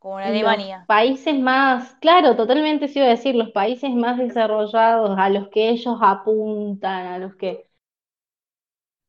como 0.00 0.20
en 0.24 0.40
los 0.40 0.56
Alemania. 0.56 0.88
países 0.88 1.38
más, 1.38 1.94
claro, 2.00 2.34
totalmente 2.36 2.88
se 2.88 2.98
iba 2.98 3.06
a 3.08 3.10
decir, 3.12 3.34
los 3.36 3.50
países 3.52 3.90
más 3.94 4.18
desarrollados 4.18 5.16
a 5.18 5.30
los 5.30 5.48
que 5.50 5.68
ellos 5.70 5.96
apuntan, 6.00 7.06
a 7.06 7.18
los 7.18 7.36
que 7.36 7.68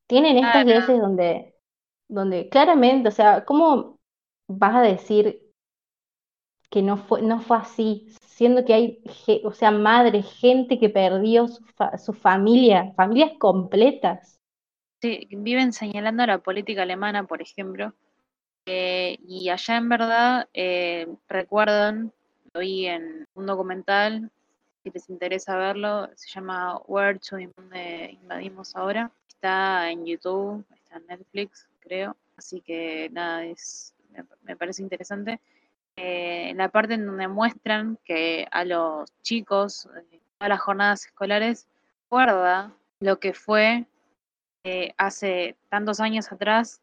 tienen 0.06 0.38
estas 0.38 0.64
Claro, 0.64 0.66
leyes 0.66 0.98
donde, 1.00 1.54
donde 2.08 2.48
claramente, 2.48 3.08
o 3.08 3.12
sea, 3.12 3.44
¿cómo 3.44 4.00
vas 4.48 4.76
a 4.76 4.82
decir 4.82 5.40
que 6.70 6.82
no 6.82 6.98
fue, 6.98 7.22
no 7.22 7.40
fue 7.40 7.56
así? 7.56 8.14
Siendo 8.36 8.64
que 8.64 8.74
hay, 8.74 9.02
o 9.44 9.52
sea, 9.52 9.70
madres, 9.70 10.26
gente 10.40 10.78
que 10.78 10.88
perdió 10.90 11.48
su, 11.48 11.64
fa- 11.76 11.98
su 11.98 12.12
familia, 12.12 12.92
familias 12.96 13.32
completas. 13.38 14.40
sí, 15.00 15.26
viven 15.30 15.72
señalando 15.72 16.26
la 16.26 16.38
política 16.38 16.82
alemana, 16.82 17.24
por 17.26 17.42
ejemplo, 17.42 17.94
eh, 18.66 19.18
y 19.28 19.48
allá 19.50 19.76
en 19.78 19.88
verdad 19.90 20.48
eh, 20.54 21.08
recuerdan, 21.28 22.12
lo 22.54 22.60
vi 22.60 22.86
en 22.88 23.26
un 23.34 23.46
documental, 23.46 24.30
si 24.84 24.90
les 24.90 25.10
interesa 25.10 25.56
verlo, 25.56 26.08
se 26.16 26.30
llama 26.30 26.78
Where 26.86 27.18
to 27.20 27.38
Inv- 27.38 28.12
Invadimos 28.22 28.76
Ahora, 28.76 29.12
está 29.28 29.90
en 29.90 30.06
YouTube, 30.06 30.64
está 30.76 30.98
en 30.98 31.06
Netflix, 31.08 31.68
creo, 31.80 32.16
así 32.36 32.60
que 32.62 33.10
nada, 33.12 33.46
es, 33.46 33.94
me 34.42 34.56
parece 34.56 34.82
interesante. 34.82 35.40
Eh, 35.96 36.52
la 36.56 36.68
parte 36.68 36.94
en 36.94 37.06
donde 37.06 37.28
muestran 37.28 37.98
que 38.04 38.48
a 38.50 38.64
los 38.64 39.10
chicos, 39.22 39.88
eh, 40.12 40.20
todas 40.38 40.48
las 40.48 40.60
jornadas 40.60 41.06
escolares, 41.06 41.68
recuerda 42.04 42.72
lo 43.00 43.20
que 43.20 43.32
fue 43.32 43.86
eh, 44.64 44.92
hace 44.96 45.56
tantos 45.68 46.00
años 46.00 46.32
atrás, 46.32 46.80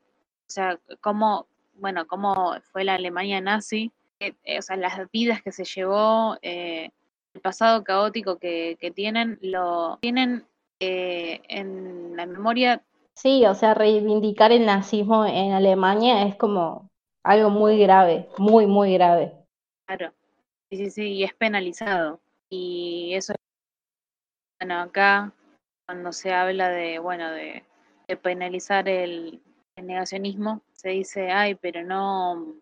o 0.48 0.52
sea, 0.52 0.80
cómo, 1.02 1.48
bueno, 1.76 2.08
cómo 2.08 2.56
fue 2.72 2.84
la 2.84 2.96
Alemania 2.96 3.42
nazi, 3.42 3.92
eh, 4.20 4.34
o 4.58 4.62
sea, 4.62 4.78
las 4.78 5.10
vidas 5.12 5.42
que 5.42 5.52
se 5.52 5.66
llevó, 5.66 6.38
el 6.42 6.92
pasado 7.42 7.84
caótico 7.84 8.38
que, 8.38 8.78
que 8.80 8.92
tienen, 8.92 9.40
lo 9.42 9.98
tienen 10.02 10.46
en 10.80 12.16
la 12.16 12.26
memoria, 12.26 12.82
Sí, 13.14 13.46
o 13.46 13.54
sea, 13.54 13.74
reivindicar 13.74 14.52
el 14.52 14.66
nazismo 14.66 15.26
en 15.26 15.52
Alemania 15.52 16.24
es 16.24 16.36
como 16.36 16.91
algo 17.24 17.50
muy 17.50 17.80
grave, 17.80 18.30
muy, 18.38 18.68
muy 18.68 18.94
grave. 18.94 19.34
claro, 19.86 20.14
sí, 20.70 20.78
sí, 20.78 20.90
sí, 20.92 21.04
y 21.14 21.24
es 21.24 21.34
penalizado. 21.34 22.20
Y 22.50 23.14
eso, 23.16 23.34
bueno, 24.60 24.80
acá, 24.82 25.34
cuando 25.86 26.12
se 26.12 26.34
habla 26.34 26.70
de, 26.70 27.00
bueno, 27.00 27.32
de, 27.32 27.66
de 28.08 28.18
penalizar 28.18 28.88
el, 28.90 29.42
el 29.76 29.88
negacionismo, 29.88 30.62
se 30.74 30.90
dice, 30.90 31.32
ay, 31.32 31.56
pero 31.56 31.84
no, 31.84 32.56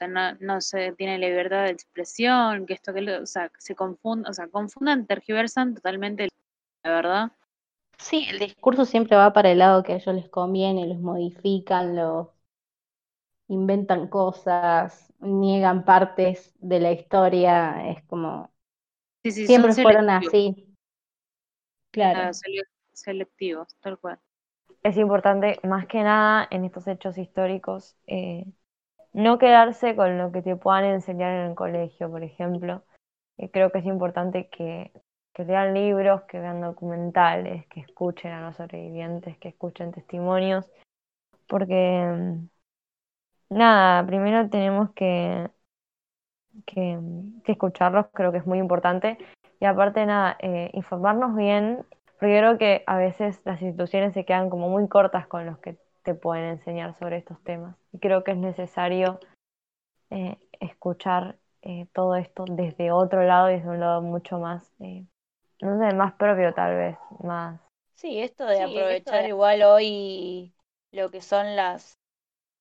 no, 0.00 0.34
no 0.40 0.60
se 0.60 0.92
tiene 0.92 1.18
libertad 1.18 1.64
de 1.64 1.70
expresión, 1.70 2.66
que 2.66 2.74
esto 2.74 2.92
que 2.92 3.02
lo, 3.02 3.22
o 3.22 3.26
sea, 3.26 3.50
se 3.58 3.74
confunden, 3.74 4.30
o 4.30 4.32
sea, 4.34 4.48
confundan, 4.48 5.06
tergiversan 5.06 5.74
totalmente 5.74 6.28
la 6.84 6.90
verdad. 6.92 7.32
Sí, 7.98 8.26
el 8.28 8.38
discurso 8.38 8.84
siempre 8.84 9.16
va 9.16 9.32
para 9.32 9.50
el 9.52 9.58
lado 9.58 9.82
que 9.82 9.92
a 9.92 9.96
ellos 9.96 10.14
les 10.14 10.28
conviene, 10.28 10.86
los 10.88 10.98
modifican, 10.98 11.94
los 11.96 12.28
inventan 13.52 14.08
cosas, 14.08 15.12
niegan 15.20 15.84
partes 15.84 16.54
de 16.60 16.80
la 16.80 16.92
historia, 16.92 17.90
es 17.90 18.02
como, 18.04 18.52
Sí, 19.24 19.32
sí, 19.32 19.48
siempre 19.48 19.76
fueron 19.76 20.10
así, 20.10 20.74
claro, 21.90 22.32
sele- 22.34 22.64
selectivos, 22.92 23.76
tal 23.80 23.98
cual. 23.98 24.20
es 24.82 24.96
importante, 24.96 25.58
más 25.64 25.86
que 25.86 26.02
nada 26.02 26.46
en 26.50 26.64
estos 26.64 26.86
hechos 26.88 27.18
históricos, 27.18 27.96
eh, 28.06 28.44
no 29.14 29.38
quedarse 29.38 29.96
con 29.96 30.18
lo 30.18 30.32
que 30.32 30.42
te 30.42 30.56
puedan 30.56 30.84
enseñar 30.86 31.32
en 31.34 31.50
el 31.50 31.56
colegio, 31.56 32.10
por 32.10 32.22
ejemplo. 32.24 32.84
Eh, 33.38 33.50
creo 33.50 33.72
que 33.72 33.78
es 33.80 33.86
importante 33.86 34.48
que, 34.50 34.92
que 35.34 35.44
lean 35.44 35.74
libros, 35.74 36.22
que 36.24 36.40
vean 36.40 36.60
documentales, 36.62 37.66
que 37.68 37.80
escuchen 37.80 38.32
a 38.32 38.42
los 38.46 38.56
sobrevivientes, 38.56 39.38
que 39.38 39.50
escuchen 39.50 39.92
testimonios, 39.92 40.70
porque 41.48 41.74
mm, 42.06 42.48
nada, 43.52 44.06
primero 44.06 44.48
tenemos 44.48 44.90
que, 44.92 45.48
que, 46.66 46.98
que 47.44 47.52
escucharlos, 47.52 48.06
creo 48.12 48.32
que 48.32 48.38
es 48.38 48.46
muy 48.46 48.58
importante, 48.58 49.18
y 49.60 49.64
aparte 49.64 50.04
nada, 50.06 50.36
eh, 50.40 50.70
informarnos 50.74 51.36
bien, 51.36 51.84
porque 52.18 52.38
creo 52.38 52.58
que 52.58 52.84
a 52.86 52.96
veces 52.96 53.40
las 53.44 53.60
instituciones 53.62 54.14
se 54.14 54.24
quedan 54.24 54.50
como 54.50 54.68
muy 54.68 54.88
cortas 54.88 55.26
con 55.26 55.46
los 55.46 55.58
que 55.58 55.76
te 56.02 56.14
pueden 56.14 56.44
enseñar 56.44 56.94
sobre 56.98 57.18
estos 57.18 57.42
temas, 57.44 57.76
y 57.92 57.98
creo 57.98 58.24
que 58.24 58.32
es 58.32 58.38
necesario 58.38 59.20
eh, 60.10 60.36
escuchar 60.60 61.36
eh, 61.62 61.86
todo 61.92 62.16
esto 62.16 62.44
desde 62.48 62.90
otro 62.90 63.22
lado 63.22 63.50
y 63.50 63.54
desde 63.54 63.68
un 63.68 63.80
lado 63.80 64.02
mucho 64.02 64.38
más, 64.38 64.72
eh, 64.80 65.04
no 65.60 65.78
sé, 65.78 65.94
más 65.94 66.12
propio 66.14 66.52
tal 66.54 66.74
vez, 66.74 66.98
más... 67.22 67.60
Sí, 67.94 68.18
esto 68.20 68.46
de 68.46 68.56
Sí, 68.56 68.62
esto 68.62 68.70
aprovechar 68.70 69.22
de- 69.22 69.28
igual 69.28 69.62
hoy 69.62 70.52
lo 70.90 71.10
que 71.10 71.20
son 71.20 71.54
las 71.54 71.96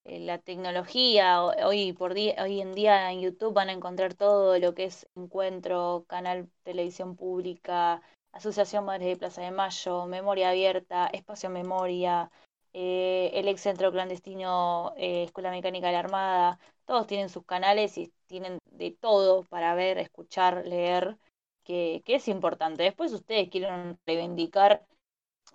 la 0.04 0.38
tecnología, 0.40 1.44
ho- 1.44 1.54
hoy 1.68 1.94
por 1.94 2.12
hoy 2.14 2.62
en 2.62 2.74
día 2.74 3.12
en 3.12 3.22
YouTube 3.22 3.54
van 3.54 3.70
a 3.70 3.74
encontrar 3.74 4.14
todo 4.14 4.58
lo 4.60 4.74
que 4.74 4.86
es 4.86 5.08
Encuentro, 5.16 6.06
Canal 6.08 6.50
Televisión 6.64 7.16
Pública, 7.16 8.02
Asociación 8.32 8.86
Madres 8.86 9.08
de 9.10 9.18
Plaza 9.18 9.42
de 9.42 9.52
Mayo, 9.52 10.06
Memoria 10.08 10.50
Abierta, 10.50 11.08
Espacio 11.08 11.50
Memoria, 11.50 12.32
eh, 12.74 13.32
el 13.34 13.48
ex 13.48 13.62
centro 13.62 13.92
clandestino 13.92 14.94
eh, 14.98 15.24
Escuela 15.24 15.52
Mecánica 15.52 15.88
de 15.88 15.94
la 15.94 16.00
Armada, 16.00 16.60
todos 16.86 17.08
tienen 17.08 17.30
sus 17.30 17.46
canales 17.46 17.98
y 17.98 18.14
tienen 18.28 18.60
de 18.72 18.92
todo 18.92 19.44
para 19.46 19.76
ver, 19.76 19.98
escuchar, 19.98 20.66
leer, 20.66 21.18
que, 21.64 22.02
que 22.06 22.16
es 22.16 22.28
importante. 22.28 22.84
Después 22.84 23.14
ustedes 23.14 23.50
quieren 23.50 23.98
reivindicar, 24.06 24.86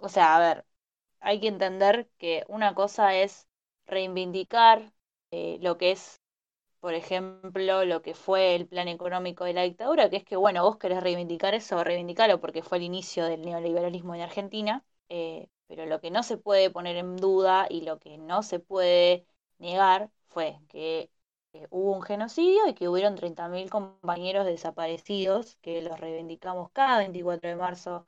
o 0.00 0.08
sea, 0.08 0.36
a 0.36 0.40
ver, 0.40 0.64
hay 1.20 1.40
que 1.40 1.48
entender 1.48 2.08
que 2.18 2.44
una 2.48 2.74
cosa 2.74 3.14
es 3.16 3.48
reivindicar 3.86 4.92
eh, 5.30 5.58
lo 5.60 5.78
que 5.78 5.92
es, 5.92 6.20
por 6.80 6.94
ejemplo, 6.94 7.84
lo 7.84 8.02
que 8.02 8.14
fue 8.14 8.54
el 8.54 8.66
plan 8.68 8.88
económico 8.88 9.44
de 9.44 9.54
la 9.54 9.62
dictadura, 9.62 10.10
que 10.10 10.16
es 10.18 10.24
que, 10.24 10.36
bueno, 10.36 10.64
vos 10.64 10.78
querés 10.78 11.02
reivindicar 11.02 11.54
eso, 11.54 11.82
reivindicarlo 11.84 12.40
porque 12.40 12.62
fue 12.62 12.78
el 12.78 12.84
inicio 12.84 13.26
del 13.26 13.42
neoliberalismo 13.42 14.14
en 14.14 14.22
Argentina, 14.22 14.84
eh, 15.08 15.48
pero 15.68 15.86
lo 15.86 16.00
que 16.00 16.10
no 16.10 16.22
se 16.22 16.36
puede 16.38 16.70
poner 16.70 16.96
en 16.96 17.16
duda 17.16 17.66
y 17.70 17.82
lo 17.82 17.98
que 17.98 18.18
no 18.18 18.42
se 18.42 18.60
puede 18.60 19.26
negar 19.58 20.10
fue 20.28 20.58
que 20.68 21.10
eh, 21.52 21.66
hubo 21.70 21.92
un 21.96 22.02
genocidio 22.02 22.68
y 22.68 22.74
que 22.74 22.88
hubieron 22.88 23.16
30.000 23.16 23.70
compañeros 23.70 24.46
desaparecidos, 24.46 25.56
que 25.62 25.82
los 25.82 25.98
reivindicamos 25.98 26.70
cada 26.72 26.98
24 26.98 27.48
de 27.50 27.56
marzo 27.56 28.06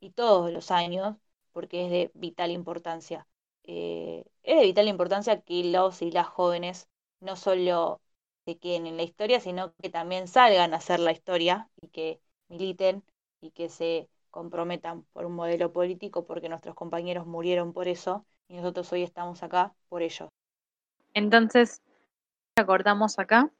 y 0.00 0.10
todos 0.10 0.50
los 0.52 0.70
años, 0.70 1.16
porque 1.52 1.84
es 1.86 1.90
de 1.90 2.10
vital 2.14 2.50
importancia. 2.50 3.26
Es 4.50 4.56
de 4.58 4.64
vital 4.64 4.88
importancia 4.88 5.40
que 5.42 5.62
los 5.64 6.02
y 6.02 6.10
las 6.10 6.26
jóvenes 6.26 6.88
no 7.20 7.36
solo 7.36 8.00
se 8.44 8.58
queden 8.58 8.86
en 8.86 8.96
la 8.96 9.04
historia, 9.04 9.38
sino 9.38 9.72
que 9.80 9.90
también 9.90 10.26
salgan 10.26 10.74
a 10.74 10.78
hacer 10.78 10.98
la 10.98 11.12
historia 11.12 11.68
y 11.80 11.88
que 11.88 12.20
militen 12.48 13.04
y 13.40 13.52
que 13.52 13.68
se 13.68 14.08
comprometan 14.30 15.04
por 15.12 15.24
un 15.24 15.34
modelo 15.34 15.72
político, 15.72 16.26
porque 16.26 16.48
nuestros 16.48 16.74
compañeros 16.74 17.26
murieron 17.26 17.72
por 17.72 17.86
eso 17.86 18.26
y 18.48 18.56
nosotros 18.56 18.92
hoy 18.92 19.04
estamos 19.04 19.44
acá 19.44 19.72
por 19.88 20.02
ellos. 20.02 20.28
Entonces, 21.14 21.80
acordamos 22.56 23.20
acá, 23.20 23.52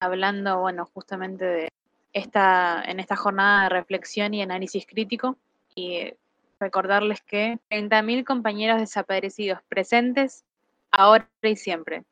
hablando, 0.00 0.60
bueno, 0.60 0.86
justamente 0.94 1.44
de 1.44 1.68
esta, 2.14 2.82
en 2.86 3.00
esta 3.00 3.16
jornada 3.16 3.64
de 3.64 3.68
reflexión 3.68 4.32
y 4.32 4.40
análisis 4.40 4.86
crítico, 4.86 5.36
y 5.74 6.14
recordarles 6.60 7.20
que 7.22 7.58
30.000 7.70 8.24
compañeros 8.24 8.78
desaparecidos 8.78 9.60
presentes, 9.68 10.44
ahora 10.90 11.28
y 11.42 11.56
siempre. 11.56 12.04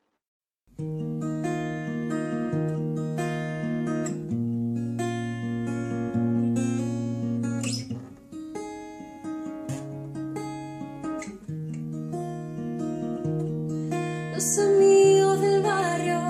Los 14.33 14.59
amigos 14.59 15.41
del 15.41 15.63
barrio 15.63 16.21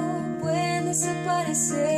pueden 0.41 0.87
desaparecer. 0.87 1.94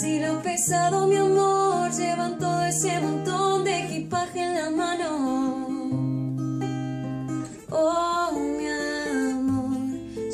Si 0.00 0.20
lo 0.20 0.40
pesado, 0.42 1.06
mi 1.06 1.16
amor, 1.16 1.90
llevan 1.90 2.38
todo 2.38 2.62
ese 2.62 3.00
montón 3.00 3.64
de 3.64 3.84
equipaje 3.84 4.40
en 4.40 4.54
la 4.54 4.70
mano. 4.70 5.66
Oh, 7.70 8.32
mi 8.32 8.68
amor, 9.32 9.78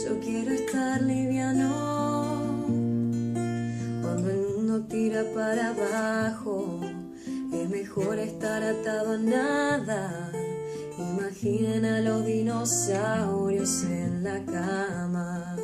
yo 0.04 0.20
quiero 0.20 0.50
estar 0.50 1.00
liviano. 1.00 2.42
Cuando 4.02 4.30
el 4.30 4.40
mundo 4.54 4.82
tira 4.86 5.22
para 5.34 5.68
abajo, 5.68 6.80
es 7.52 7.70
mejor 7.70 8.18
estar 8.18 8.62
atado 8.62 9.12
a 9.12 9.18
nada. 9.18 10.30
Imaginen 10.98 11.84
a 11.84 12.00
los 12.00 12.26
dinosaurios 12.26 13.84
en 13.84 14.24
la 14.24 14.44
cama. 14.44 15.56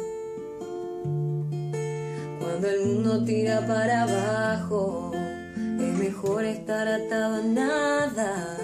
Cuando 2.61 2.79
el 2.79 2.87
mundo 2.87 3.25
tira 3.25 3.67
para 3.67 4.03
abajo, 4.03 5.13
es 5.57 5.99
mejor 5.99 6.45
estar 6.45 6.87
atado 6.87 7.37
a 7.37 7.43
nada. 7.43 8.59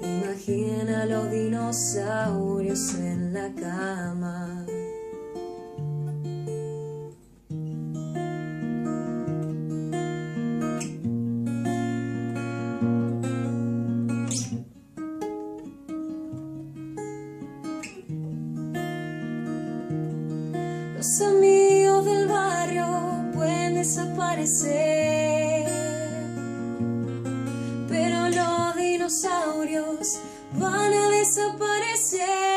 Imaginen 0.00 0.88
a 0.90 1.04
los 1.04 1.28
dinosaurios 1.32 2.94
en 2.94 3.34
la 3.34 3.52
cama. 3.60 4.64
Pero 27.88 28.28
los 28.30 28.76
dinosaurios 28.76 30.18
van 30.58 30.92
a 30.92 31.08
desaparecer. 31.10 32.53